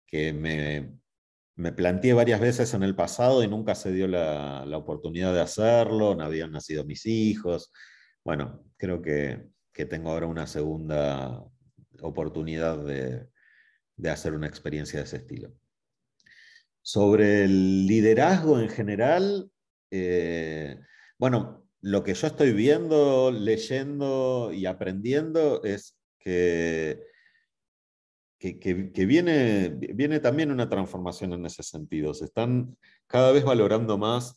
que 0.08 0.32
me, 0.32 0.98
me 1.56 1.74
planteé 1.74 2.14
varias 2.14 2.40
veces 2.40 2.74
en 2.74 2.84
el 2.84 2.96
pasado 2.96 3.44
y 3.44 3.48
nunca 3.48 3.76
se 3.76 3.92
dio 3.92 4.08
la, 4.08 4.66
la, 4.66 4.78
oportunidad 4.78 5.34
de 5.34 5.42
hacerlo, 5.42 6.16
no 6.16 6.24
habían 6.24 6.52
nacido 6.52 6.86
mis 6.86 7.06
hijos. 7.06 7.72
Bueno, 8.24 8.64
creo 8.78 9.02
que, 9.02 9.46
que 9.74 9.86
tengo 9.86 10.12
ahora 10.12 10.28
una 10.28 10.48
segunda 10.48 11.44
oportunidad 12.02 12.78
de, 12.84 13.28
hacer 14.10 14.34
una 14.34 14.48
experiencia 14.48 15.00
de 15.00 15.06
ese 15.06 15.18
estilo. 15.18 15.54
Sobre 16.82 17.44
el 17.44 17.86
liderazgo 17.86 18.60
en 18.60 18.70
general, 18.70 19.52
eh, 19.92 20.80
bueno, 21.20 21.68
lo 21.82 22.04
que 22.04 22.14
yo 22.14 22.28
estoy 22.28 22.54
viendo, 22.54 23.32
leyendo 23.32 24.52
y 24.54 24.66
aprendiendo 24.66 25.64
es 25.64 25.98
que, 26.20 27.02
que, 28.40 29.06
viene, 29.06 29.70
viene 29.70 30.20
también 30.20 30.52
una 30.52 30.70
transformación 30.70 31.34
en 31.34 31.46
ese 31.46 31.62
sentido. 31.62 32.14
Se 32.14 32.26
están 32.26 32.76
cada 33.06 33.32
vez 33.32 33.44
valorando 33.44 33.98
más 33.98 34.36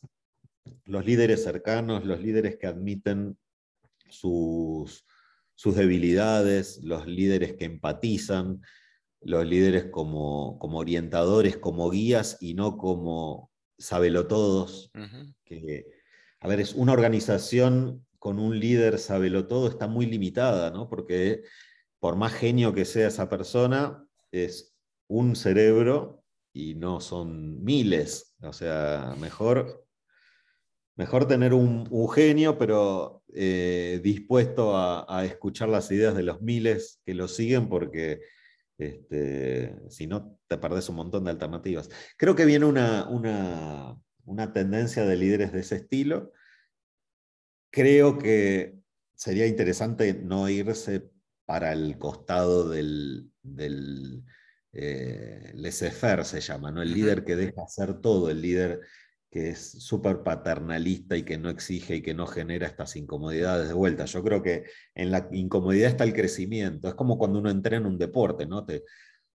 los 0.85 1.05
líderes 1.05 1.43
cercanos, 1.43 2.05
los 2.05 2.21
líderes 2.21 2.57
que 2.57 2.67
admiten 2.67 3.39
sus, 4.09 5.07
sus 5.55 5.77
debilidades, 5.77 6.81
los 6.83 7.07
líderes 7.07 7.55
que 7.55 7.65
empatizan, 7.65 8.61
los 9.21 9.47
líderes 9.47 9.87
como, 9.87 10.59
como 10.59 10.79
orientadores, 10.79 11.57
como 11.57 11.91
guías 11.91 12.37
y 12.41 12.55
no 12.55 12.77
como 12.77 13.51
sabelotodos. 13.79 14.91
que, 15.45 15.87
a 16.41 16.49
ver, 16.49 16.61
es 16.61 16.75
una 16.75 16.93
organización 16.93 18.05
con 18.19 18.39
un 18.39 18.59
líder 18.59 18.99
sabelotodo 18.99 19.69
está 19.69 19.87
muy 19.87 20.07
limitada, 20.07 20.71
¿no? 20.71 20.89
Porque 20.89 21.43
por 22.01 22.17
más 22.17 22.33
genio 22.33 22.73
que 22.73 22.85
sea 22.85 23.09
esa 23.09 23.29
persona, 23.29 24.07
es 24.33 24.75
un 25.09 25.37
cerebro 25.37 26.23
y 26.53 26.75
no 26.75 27.01
son 27.01 27.63
miles. 27.63 28.35
O 28.43 28.53
sea, 28.53 29.15
mejor 29.19 29.84
Mejor 30.97 31.27
tener 31.27 31.55
un, 31.55 31.89
genio, 32.11 32.57
pero 32.57 33.25
eh, 33.35 34.01
dispuesto 34.03 34.77
a, 34.77 35.25
escuchar 35.25 35.69
las 35.69 35.91
ideas 35.91 36.15
de 36.15 36.23
los 36.23 36.41
miles 36.41 37.01
que 37.05 37.15
lo 37.15 37.27
siguen, 37.27 37.69
porque 37.69 38.21
este, 38.79 39.75
si 39.91 40.07
no 40.07 40.39
te 40.47 40.57
perdés 40.57 40.89
un 40.89 40.97
montón 40.97 41.25
de 41.25 41.31
alternativas. 41.31 41.91
Creo 42.17 42.37
que 42.37 42.45
viene 42.45 42.67
una, 42.67 43.09
una, 43.09 44.53
tendencia 44.53 45.05
de 45.05 45.17
líderes 45.17 45.53
de 45.53 45.61
ese 45.61 45.77
estilo. 45.77 46.33
Creo 47.71 48.19
que 48.19 48.79
sería 49.17 49.47
interesante 49.47 50.15
no 50.15 50.49
irse 50.49 51.11
para 51.45 51.73
el 51.73 51.99
costado 51.99 52.69
del, 52.69 53.33
del 53.43 54.23
eh, 54.73 55.53
laissez-faire, 55.55 56.25
se 56.25 56.41
llama, 56.41 56.71
¿no? 56.71 56.83
el 56.83 56.93
líder 56.93 57.25
que 57.25 57.37
deja 57.37 57.63
hacer 57.63 58.01
todo, 58.01 58.31
el 58.31 58.41
líder 58.43 58.81
que 59.35 59.49
es 59.49 59.73
súper 59.83 60.23
paternalista 60.23 61.17
y 61.17 61.25
que 61.25 61.39
no 61.39 61.51
exige 61.51 61.97
y 61.97 62.03
que 62.03 62.15
no 62.15 62.25
genera 62.25 62.69
estas 62.69 62.95
incomodidades 62.95 63.67
de 63.67 63.75
vuelta. 63.75 64.05
Yo 64.05 64.23
creo 64.23 64.45
que 64.45 64.63
en 64.95 65.11
la 65.11 65.29
incomodidad 65.33 65.91
está 65.91 66.05
el 66.05 66.15
crecimiento. 66.15 66.87
Es 66.87 66.95
como 66.95 67.19
cuando 67.19 67.41
uno 67.41 67.51
entrena 67.51 67.89
un 67.89 67.99
deporte, 67.99 68.47
¿no? 68.47 68.65
Te, 68.65 68.85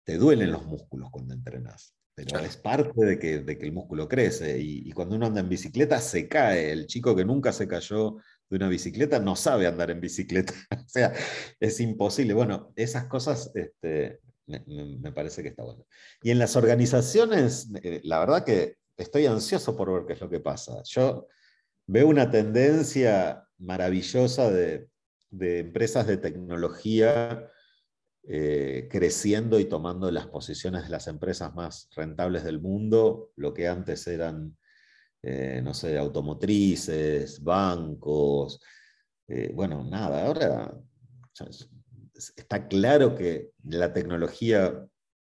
te 0.03 0.19
duelen 0.19 0.51
los 0.51 0.67
músculos 0.67 1.09
cuando 1.09 1.33
entrenas, 1.33 1.95
pero 2.13 2.37
es 2.41 2.57
parte 2.57 3.03
de 3.03 3.17
que, 3.17 3.39
de 3.39 3.57
que 3.57 3.65
el 3.65 3.71
músculo 3.71 4.07
crece. 4.07 4.59
Y, 4.59 4.91
cuando 4.91 5.15
uno 5.15 5.25
anda 5.25 5.39
en 5.39 5.49
bicicleta 5.49 5.99
se 5.99 6.27
cae. 6.27 6.71
El 6.71 6.85
chico 6.85 7.15
que 7.15 7.25
nunca 7.25 7.51
se 7.51 7.67
cayó 7.67 8.17
de 8.51 8.55
una 8.55 8.69
bicicleta 8.69 9.19
no 9.19 9.35
sabe 9.35 9.65
andar 9.65 9.89
en 9.89 9.99
bicicleta. 9.99 10.53
o 10.77 10.87
sea, 10.87 11.11
es 11.59 11.79
imposible. 11.79 12.35
Bueno, 12.35 12.71
esas 12.75 13.07
cosas 13.07 13.49
este, 13.55 14.19
me, 14.45 14.63
me, 14.99 15.11
parece 15.11 15.41
que 15.41 15.49
está 15.49 15.63
bueno. 15.63 15.87
Y 16.21 16.29
en 16.29 16.37
las 16.37 16.55
organizaciones, 16.55 17.71
eh, 17.81 17.99
la 18.03 18.19
verdad 18.19 18.45
que 18.45 18.75
estoy 18.97 19.27
ansioso 19.27 19.75
por 19.77 19.93
ver 19.93 20.05
qué 20.05 20.13
es 20.13 20.21
lo 20.21 20.29
que 20.29 20.39
pasa. 20.39 20.81
Yo 20.83 21.27
veo 21.85 22.07
una 22.07 22.29
tendencia 22.29 23.47
maravillosa 23.59 24.51
de, 24.51 24.89
empresas 25.31 26.07
de 26.07 26.17
tecnología 26.17 27.49
eh, 28.23 28.87
creciendo 28.91 29.59
y 29.59 29.65
tomando 29.65 30.11
las 30.11 30.27
posiciones 30.27 30.83
de 30.83 30.89
las 30.89 31.07
empresas 31.07 31.53
más 31.53 31.89
rentables 31.95 32.43
del 32.43 32.59
mundo, 32.59 33.31
lo 33.35 33.53
que 33.53 33.67
antes 33.67 34.05
eran, 34.07 34.57
eh, 35.21 35.61
no 35.63 35.73
sé, 35.73 35.97
automotrices, 35.97 37.41
bancos. 37.41 38.59
Eh, 39.27 39.51
bueno, 39.53 39.83
nada, 39.83 40.25
ahora 40.25 40.73
está 42.35 42.67
claro 42.67 43.15
que 43.15 43.51
la 43.63 43.93
tecnología 43.93 44.85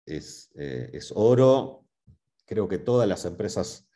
es, 0.06 0.52
es 0.56 1.12
oro 1.16 1.85
Creo 2.46 2.68
que 2.68 2.78
todas 2.78 3.08
las 3.08 3.26
empresas, 3.26 3.90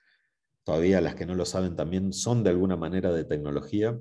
todavía 0.64 1.02
las 1.02 1.16
que 1.16 1.26
no 1.26 1.36
lo 1.36 1.46
saben 1.46 1.76
también, 1.76 2.14
son 2.14 2.44
de 2.44 2.50
alguna 2.50 2.76
manera 2.76 3.12
de 3.12 3.24
tecnología, 3.24 3.98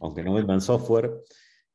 aunque 0.00 0.22
no 0.22 0.34
vendan 0.34 0.60
software, 0.60 1.12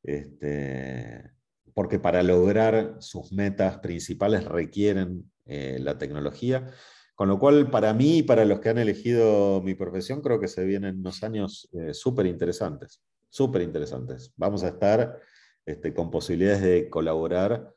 este, 0.02 1.30
porque 1.74 1.98
para 1.98 2.22
lograr 2.22 2.96
sus 3.00 3.32
metas 3.32 3.78
principales 3.78 4.44
requieren 4.44 5.30
eh, 5.46 5.78
la 5.80 5.98
tecnología. 5.98 6.70
Con 7.14 7.28
lo 7.28 7.38
cual, 7.38 7.70
para 7.70 7.92
mí 7.92 8.18
y 8.18 8.22
para 8.22 8.44
los 8.44 8.60
que 8.60 8.70
han 8.70 8.78
elegido 8.78 9.60
mi 9.62 9.74
profesión, 9.74 10.22
creo 10.22 10.40
que 10.40 10.48
se 10.48 10.64
vienen 10.64 10.98
unos 10.98 11.22
años 11.22 11.68
eh, 11.72 11.94
súper 11.94 12.26
interesantes, 12.26 13.02
súper 13.28 13.62
interesantes. 13.62 14.32
Vamos 14.36 14.64
a 14.64 14.68
estar 14.68 15.20
este, 15.66 15.92
con 15.94 16.10
posibilidades 16.10 16.62
de 16.62 16.90
colaborar 16.90 17.72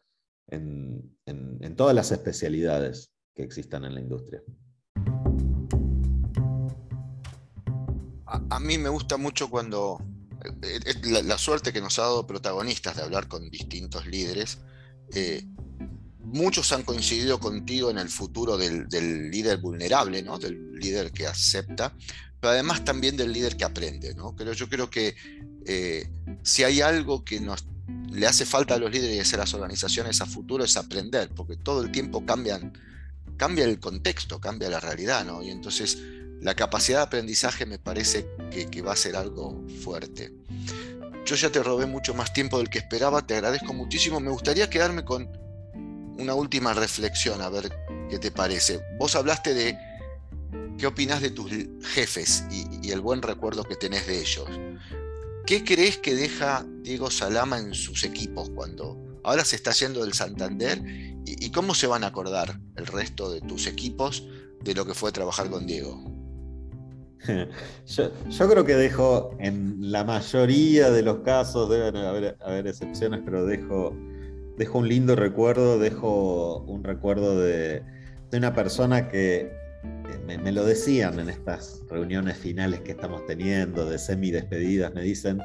en, 0.47 1.17
en 1.25 1.75
todas 1.75 1.93
las 1.93 2.11
especialidades 2.11 3.14
que 3.35 3.43
existan 3.43 3.85
en 3.85 3.93
la 3.93 4.01
industria. 4.01 4.41
A, 8.25 8.59
mí 8.59 8.77
me 8.77 8.89
gusta 8.89 9.17
mucho 9.17 9.49
cuando 9.49 10.01
eh, 10.63 10.79
eh, 10.85 11.23
la, 11.23 11.37
suerte 11.37 11.71
que 11.71 11.79
nos 11.79 11.99
ha 11.99 12.03
dado 12.03 12.25
protagonistas 12.25 12.95
de 12.95 13.03
hablar 13.03 13.27
con 13.27 13.49
distintos 13.49 14.07
líderes. 14.07 14.57
Eh, 15.13 15.43
muchos 16.19 16.71
han 16.71 16.83
coincidido 16.83 17.39
contigo 17.39 17.91
en 17.91 17.97
el 17.97 18.09
futuro 18.09 18.57
del, 18.57 18.87
líder 19.29 19.59
vulnerable, 19.59 20.23
¿no? 20.23 20.39
del 20.39 20.73
líder 20.73 21.11
que 21.11 21.27
acepta, 21.27 21.93
pero 22.39 22.51
además 22.51 22.83
también 22.83 23.15
del 23.15 23.31
líder 23.31 23.55
que 23.55 23.65
aprende. 23.65 24.15
¿no? 24.15 24.35
Pero 24.35 24.53
yo 24.53 24.67
creo 24.67 24.89
que 24.89 25.15
si 26.43 26.63
hay 26.63 26.81
algo 26.81 27.23
que 27.23 27.39
nos 27.39 27.65
le 28.11 28.27
hace 28.27 28.45
falta 28.45 28.75
a 28.75 28.77
los 28.77 28.91
líderes 28.91 29.31
y 29.31 29.35
a 29.35 29.39
las 29.39 29.53
organizaciones 29.53 30.21
a 30.21 30.25
futuro 30.25 30.63
es 30.63 30.77
aprender, 30.77 31.29
porque 31.35 31.57
todo 31.57 31.83
el 31.83 31.91
tiempo 31.91 32.25
cambian 32.25 32.73
cambia 33.37 33.65
el 33.65 33.79
contexto, 33.79 34.39
cambia 34.39 34.69
la 34.69 34.79
realidad, 34.79 35.25
¿no? 35.25 35.41
Y 35.41 35.49
entonces 35.49 35.97
la 36.41 36.55
capacidad 36.55 36.99
de 36.99 37.03
aprendizaje 37.05 37.65
me 37.65 37.79
parece 37.79 38.27
que, 38.51 38.81
va 38.81 38.93
a 38.93 38.95
ser 38.95 39.15
algo 39.15 39.65
fuerte. 39.83 40.31
Yo 41.25 41.35
ya 41.35 41.49
te 41.49 41.63
robé 41.63 41.85
mucho 41.85 42.13
más 42.13 42.33
tiempo 42.33 42.57
del 42.57 42.69
que 42.69 42.77
esperaba, 42.77 43.25
te 43.25 43.33
agradezco 43.33 43.73
muchísimo. 43.73 44.19
Me 44.19 44.29
gustaría 44.29 44.69
quedarme 44.69 45.03
con 45.03 45.27
una 46.17 46.35
última 46.35 46.73
reflexión, 46.73 47.41
a 47.41 47.49
ver 47.49 47.75
qué 48.09 48.19
te 48.19 48.31
parece. 48.31 48.79
Vos 48.99 49.15
hablaste 49.15 49.53
de 49.53 49.77
qué 50.77 50.87
opinas 50.87 51.21
de 51.21 51.31
tus 51.31 51.51
jefes 51.93 52.43
y, 52.51 52.87
y 52.87 52.91
el 52.91 53.01
buen 53.01 53.21
recuerdo 53.21 53.63
que 53.63 53.75
tenés 53.75 54.05
de 54.05 54.19
ellos. 54.19 54.47
¿Qué 55.47 55.63
crees 55.63 55.97
que 55.97 56.15
deja 56.15 56.65
Diego 56.81 57.09
Salama 57.09 57.57
en 57.57 57.73
sus 57.73 58.03
equipos 58.03 58.51
cuando 58.51 59.04
ahora 59.25 59.43
se 59.43 59.55
está 59.55 59.71
yendo 59.71 60.03
del 60.03 60.13
Santander 60.13 60.81
¿Y, 61.25 61.49
cómo 61.49 61.73
se 61.73 61.87
van 61.87 62.03
a 62.03 62.07
acordar 62.07 62.59
el 62.75 62.85
resto 62.85 63.31
de 63.31 63.41
tus 63.41 63.65
equipos 63.65 64.27
de 64.63 64.75
lo 64.75 64.85
que 64.85 64.93
fue 64.93 65.11
trabajar 65.11 65.49
con 65.49 65.65
Diego? 65.65 65.99
Yo, 67.87 68.49
creo 68.49 68.63
que 68.63 68.75
dejo, 68.75 69.35
en 69.39 69.91
la 69.91 70.03
mayoría 70.03 70.91
de 70.91 71.01
los 71.01 71.19
casos, 71.19 71.67
deben 71.69 71.95
haber, 71.95 72.67
excepciones, 72.67 73.21
pero 73.25 73.45
dejo, 73.45 73.95
dejo 74.57 74.77
un 74.77 74.87
lindo 74.87 75.15
recuerdo, 75.15 75.79
dejo 75.79 76.59
un 76.59 76.83
recuerdo 76.83 77.39
de, 77.39 77.83
una 78.31 78.53
persona 78.53 79.07
que 79.07 79.49
me, 80.27 80.37
me, 80.37 80.51
lo 80.51 80.65
decían 80.65 81.19
en 81.19 81.29
estas 81.29 81.81
reuniones 81.89 82.37
finales 82.37 82.81
que 82.81 82.91
estamos 82.91 83.25
teniendo, 83.25 83.89
de 83.89 83.97
semi 83.97 84.29
despedidas, 84.29 84.93
me 84.93 85.01
dicen, 85.01 85.41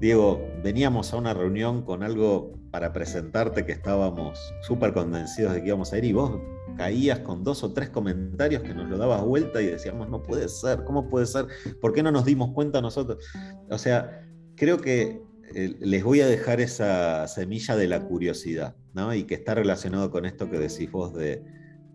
Diego, 0.00 0.46
veníamos 0.62 1.12
a 1.12 1.16
una 1.16 1.32
reunión 1.32 1.82
con 1.82 2.02
algo 2.02 2.59
para 2.70 2.92
presentarte 2.92 3.66
que 3.66 3.72
estábamos 3.72 4.38
súper 4.62 4.92
convencidos 4.92 5.54
de 5.54 5.62
que 5.62 5.68
íbamos 5.68 5.92
a 5.92 5.98
ir 5.98 6.04
y 6.04 6.12
vos 6.12 6.40
caías 6.76 7.18
con 7.20 7.42
dos 7.42 7.62
o 7.64 7.72
tres 7.72 7.90
comentarios 7.90 8.62
que 8.62 8.74
nos 8.74 8.88
lo 8.88 8.96
dabas 8.96 9.22
vuelta 9.22 9.60
y 9.60 9.66
decíamos, 9.66 10.08
no 10.08 10.22
puede 10.22 10.48
ser, 10.48 10.84
¿cómo 10.84 11.08
puede 11.08 11.26
ser? 11.26 11.46
¿Por 11.80 11.92
qué 11.92 12.02
no 12.02 12.12
nos 12.12 12.24
dimos 12.24 12.52
cuenta 12.52 12.80
nosotros? 12.80 13.24
O 13.68 13.78
sea, 13.78 14.24
creo 14.56 14.80
que 14.80 15.20
eh, 15.54 15.76
les 15.80 16.04
voy 16.04 16.20
a 16.20 16.26
dejar 16.26 16.60
esa 16.60 17.26
semilla 17.26 17.76
de 17.76 17.88
la 17.88 18.00
curiosidad, 18.06 18.76
¿no? 18.94 19.12
Y 19.14 19.24
que 19.24 19.34
está 19.34 19.54
relacionado 19.54 20.10
con 20.10 20.24
esto 20.24 20.48
que 20.48 20.58
decís 20.58 20.90
vos 20.90 21.12
de, 21.12 21.42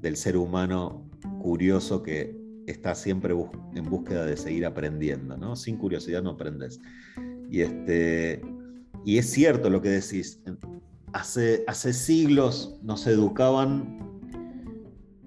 del 0.01 0.17
ser 0.17 0.35
humano 0.35 1.09
curioso 1.41 2.03
que 2.03 2.35
está 2.67 2.95
siempre 2.95 3.33
en 3.75 3.83
búsqueda 3.85 4.25
de 4.25 4.35
seguir 4.35 4.65
aprendiendo, 4.65 5.37
¿no? 5.37 5.55
Sin 5.55 5.77
curiosidad 5.77 6.21
no 6.21 6.31
aprendes. 6.31 6.81
Y, 7.49 7.61
este, 7.61 8.41
y 9.05 9.19
es 9.19 9.29
cierto 9.29 9.69
lo 9.69 9.81
que 9.81 9.89
decís. 9.89 10.41
Hace, 11.13 11.63
hace 11.67 11.93
siglos 11.93 12.77
nos 12.83 13.07
educaban, 13.07 14.19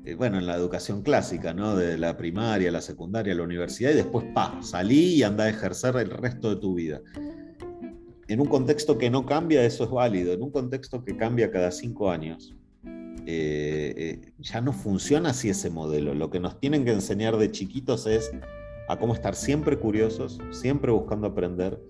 eh, 0.04 0.14
bueno, 0.14 0.38
en 0.38 0.46
la 0.46 0.56
educación 0.56 1.02
clásica, 1.02 1.54
¿no? 1.54 1.76
De 1.76 1.96
la 1.96 2.16
primaria, 2.16 2.70
la 2.70 2.82
secundaria, 2.82 3.34
la 3.34 3.44
universidad, 3.44 3.92
y 3.92 3.94
después, 3.94 4.26
pa, 4.34 4.58
salí 4.60 5.14
y 5.14 5.22
anda 5.22 5.44
a 5.44 5.48
ejercer 5.48 5.96
el 5.96 6.10
resto 6.10 6.50
de 6.50 6.60
tu 6.60 6.74
vida. 6.74 7.00
En 8.26 8.40
un 8.40 8.48
contexto 8.48 8.98
que 8.98 9.08
no 9.08 9.24
cambia, 9.24 9.64
eso 9.64 9.84
es 9.84 9.90
válido. 9.90 10.34
En 10.34 10.42
un 10.42 10.50
contexto 10.50 11.02
que 11.02 11.16
cambia 11.16 11.50
cada 11.50 11.70
cinco 11.70 12.10
años, 12.10 12.54
eh, 13.26 13.94
eh, 13.96 14.32
ya 14.38 14.60
no 14.60 14.72
funciona 14.74 15.30
así 15.30 15.48
ese 15.48 15.70
modelo. 15.70 16.12
Lo 16.14 16.28
que 16.28 16.40
nos 16.40 16.60
tienen 16.60 16.84
que 16.84 16.92
enseñar 16.92 17.38
de 17.38 17.50
chiquitos 17.50 18.06
es 18.06 18.30
a 18.88 18.98
cómo 18.98 19.14
estar 19.14 19.34
siempre 19.34 19.78
curiosos, 19.78 20.38
siempre 20.50 20.92
buscando 20.92 21.28
aprender 21.28 21.80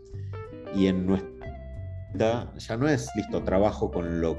y 0.74 0.86
en 0.86 1.06
nuestra 1.06 1.37
ya 2.14 2.76
no 2.78 2.88
es 2.88 3.08
listo, 3.14 3.42
trabajo 3.44 3.90
con 3.90 4.20
los 4.20 4.36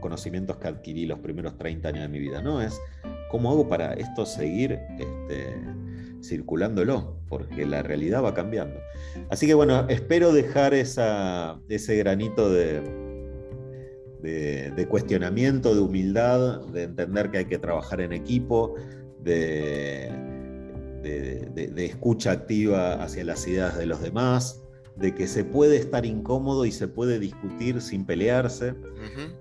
conocimientos 0.00 0.56
que 0.58 0.68
adquirí 0.68 1.06
los 1.06 1.18
primeros 1.18 1.56
30 1.58 1.88
años 1.88 2.02
de 2.02 2.08
mi 2.08 2.18
vida, 2.18 2.42
no, 2.42 2.62
es 2.62 2.78
cómo 3.30 3.50
hago 3.50 3.68
para 3.68 3.94
esto 3.94 4.26
seguir 4.26 4.78
este, 4.98 5.56
circulándolo, 6.22 7.16
porque 7.28 7.66
la 7.66 7.82
realidad 7.82 8.22
va 8.22 8.34
cambiando. 8.34 8.78
Así 9.30 9.46
que 9.46 9.54
bueno, 9.54 9.86
espero 9.88 10.32
dejar 10.32 10.74
ese 10.74 11.96
granito 11.96 12.50
de, 12.50 12.82
de, 14.22 14.86
cuestionamiento, 14.88 15.74
de 15.74 15.80
humildad, 15.80 16.60
de 16.66 16.84
entender 16.84 17.30
que 17.30 17.38
hay 17.38 17.44
que 17.46 17.58
trabajar 17.58 18.00
en 18.00 18.12
equipo, 18.12 18.74
de, 19.20 20.10
de, 21.02 21.84
escucha 21.84 22.32
activa 22.32 23.02
hacia 23.02 23.24
las 23.24 23.46
ideas 23.46 23.76
de 23.76 23.86
los 23.86 24.00
demás, 24.00 24.61
de 25.02 25.16
que 25.16 25.26
se 25.26 25.44
puede 25.44 25.78
estar 25.78 26.06
incómodo 26.06 26.64
y 26.64 26.70
se 26.70 26.86
puede 26.86 27.18
discutir 27.18 27.80
sin 27.82 28.06
pelearse, 28.06 28.76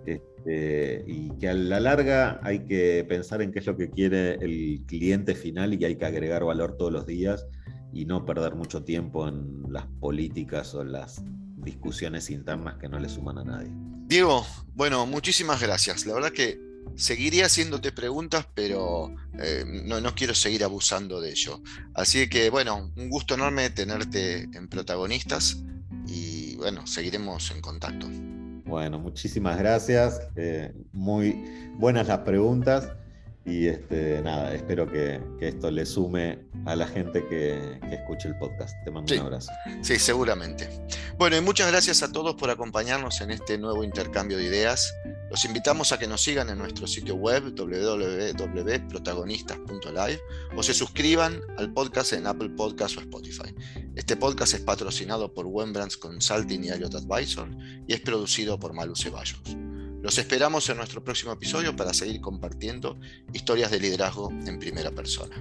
este, 0.07 1.05
y 1.05 1.29
que 1.37 1.49
a 1.49 1.53
la 1.53 1.79
larga 1.79 2.39
hay 2.41 2.65
que 2.65 3.05
pensar 3.07 3.43
en 3.43 3.51
qué 3.51 3.59
es 3.59 3.67
lo 3.67 3.77
que 3.77 3.91
quiere 3.91 4.33
el 4.43 4.81
cliente 4.87 5.35
final 5.35 5.71
y 5.71 5.77
que 5.77 5.85
hay 5.85 5.95
que 5.97 6.05
agregar 6.05 6.43
valor 6.43 6.77
todos 6.77 6.91
los 6.91 7.05
días 7.05 7.45
y 7.93 8.05
no 8.05 8.25
perder 8.25 8.55
mucho 8.55 8.83
tiempo 8.83 9.27
en 9.27 9.61
las 9.69 9.85
políticas 9.99 10.73
o 10.73 10.83
las 10.83 11.23
discusiones 11.57 12.31
internas 12.31 12.77
que 12.77 12.89
no 12.89 12.97
le 12.97 13.07
suman 13.07 13.37
a 13.37 13.43
nadie. 13.43 13.69
Diego, 14.07 14.43
bueno, 14.73 15.05
muchísimas 15.05 15.61
gracias. 15.61 16.07
La 16.07 16.15
verdad 16.15 16.31
que 16.31 16.59
seguiría 16.95 17.45
haciéndote 17.45 17.91
preguntas, 17.91 18.47
pero 18.53 19.13
eh, 19.39 19.63
no, 19.85 20.01
no, 20.01 20.13
quiero 20.15 20.33
seguir 20.33 20.63
abusando 20.63 21.21
de 21.21 21.31
ello. 21.31 21.61
Así 21.93 22.29
que, 22.29 22.49
bueno, 22.49 22.91
un 22.95 23.09
gusto 23.09 23.35
enorme 23.35 23.69
tenerte 23.69 24.43
en 24.53 24.67
protagonistas 24.67 25.57
y, 26.07 26.55
bueno, 26.57 26.85
seguiremos 26.87 27.51
en 27.51 27.61
contacto. 27.61 28.07
Bueno, 28.65 28.99
muchísimas 28.99 29.57
gracias. 29.57 30.21
Eh, 30.35 30.73
muy 30.93 31.35
buenas 31.77 32.07
las 32.07 32.19
preguntas 32.19 32.89
y 33.45 33.67
este, 33.67 34.21
nada, 34.21 34.53
espero 34.53 34.91
que, 34.91 35.21
que 35.39 35.47
esto 35.47 35.71
le 35.71 35.85
sume 35.85 36.51
a 36.65 36.75
la 36.75 36.85
gente 36.87 37.25
que, 37.27 37.79
escuche 37.91 38.27
el 38.27 38.35
podcast. 38.37 38.75
Te 38.83 38.91
mando 38.91 39.11
un 39.13 39.21
abrazo. 39.21 39.51
Sí, 39.81 39.97
seguramente. 39.97 40.69
Bueno, 41.17 41.37
y 41.37 41.41
muchas 41.41 41.71
gracias 41.71 42.03
a 42.03 42.11
todos 42.11 42.35
por 42.35 42.51
acompañarnos 42.51 43.21
en 43.21 43.31
este 43.31 43.57
nuevo 43.57 43.83
intercambio 43.83 44.37
de 44.37 44.43
ideas. 44.45 44.93
Los 45.29 45.43
invitamos 45.45 45.91
a 45.91 45.97
que 45.97 46.05
nos 46.07 46.21
sigan 46.21 46.49
en 46.49 46.59
nuestro 46.59 46.85
sitio 46.85 47.15
web 47.15 47.55
www.protagonistas.live 47.55 50.21
o 50.55 50.61
se 50.61 50.73
suscriban 50.73 51.41
al 51.57 51.73
podcast 51.73 52.13
en 52.13 52.27
Apple 52.27 52.49
Podcasts 52.49 52.97
o 52.97 53.01
Spotify. 53.01 53.55
Este 53.95 54.15
podcast 54.17 54.53
es 54.53 54.59
patrocinado 54.61 55.33
por 55.33 55.47
Wembrands 55.47 55.97
Consulting 55.97 56.65
y 56.65 56.69
Elliot 56.69 56.93
Advisor 56.95 57.49
y 57.87 57.93
es 57.93 58.01
producido 58.01 58.59
por 58.59 58.73
Malu 58.73 58.95
Ceballos. 58.95 59.41
Los 60.01 60.17
esperamos 60.17 60.67
en 60.69 60.77
nuestro 60.77 61.03
próximo 61.03 61.31
episodio 61.31 61.75
para 61.75 61.93
seguir 61.93 62.21
compartiendo 62.21 62.99
historias 63.33 63.69
de 63.69 63.79
liderazgo 63.79 64.31
en 64.31 64.57
primera 64.57 64.89
persona. 64.89 65.35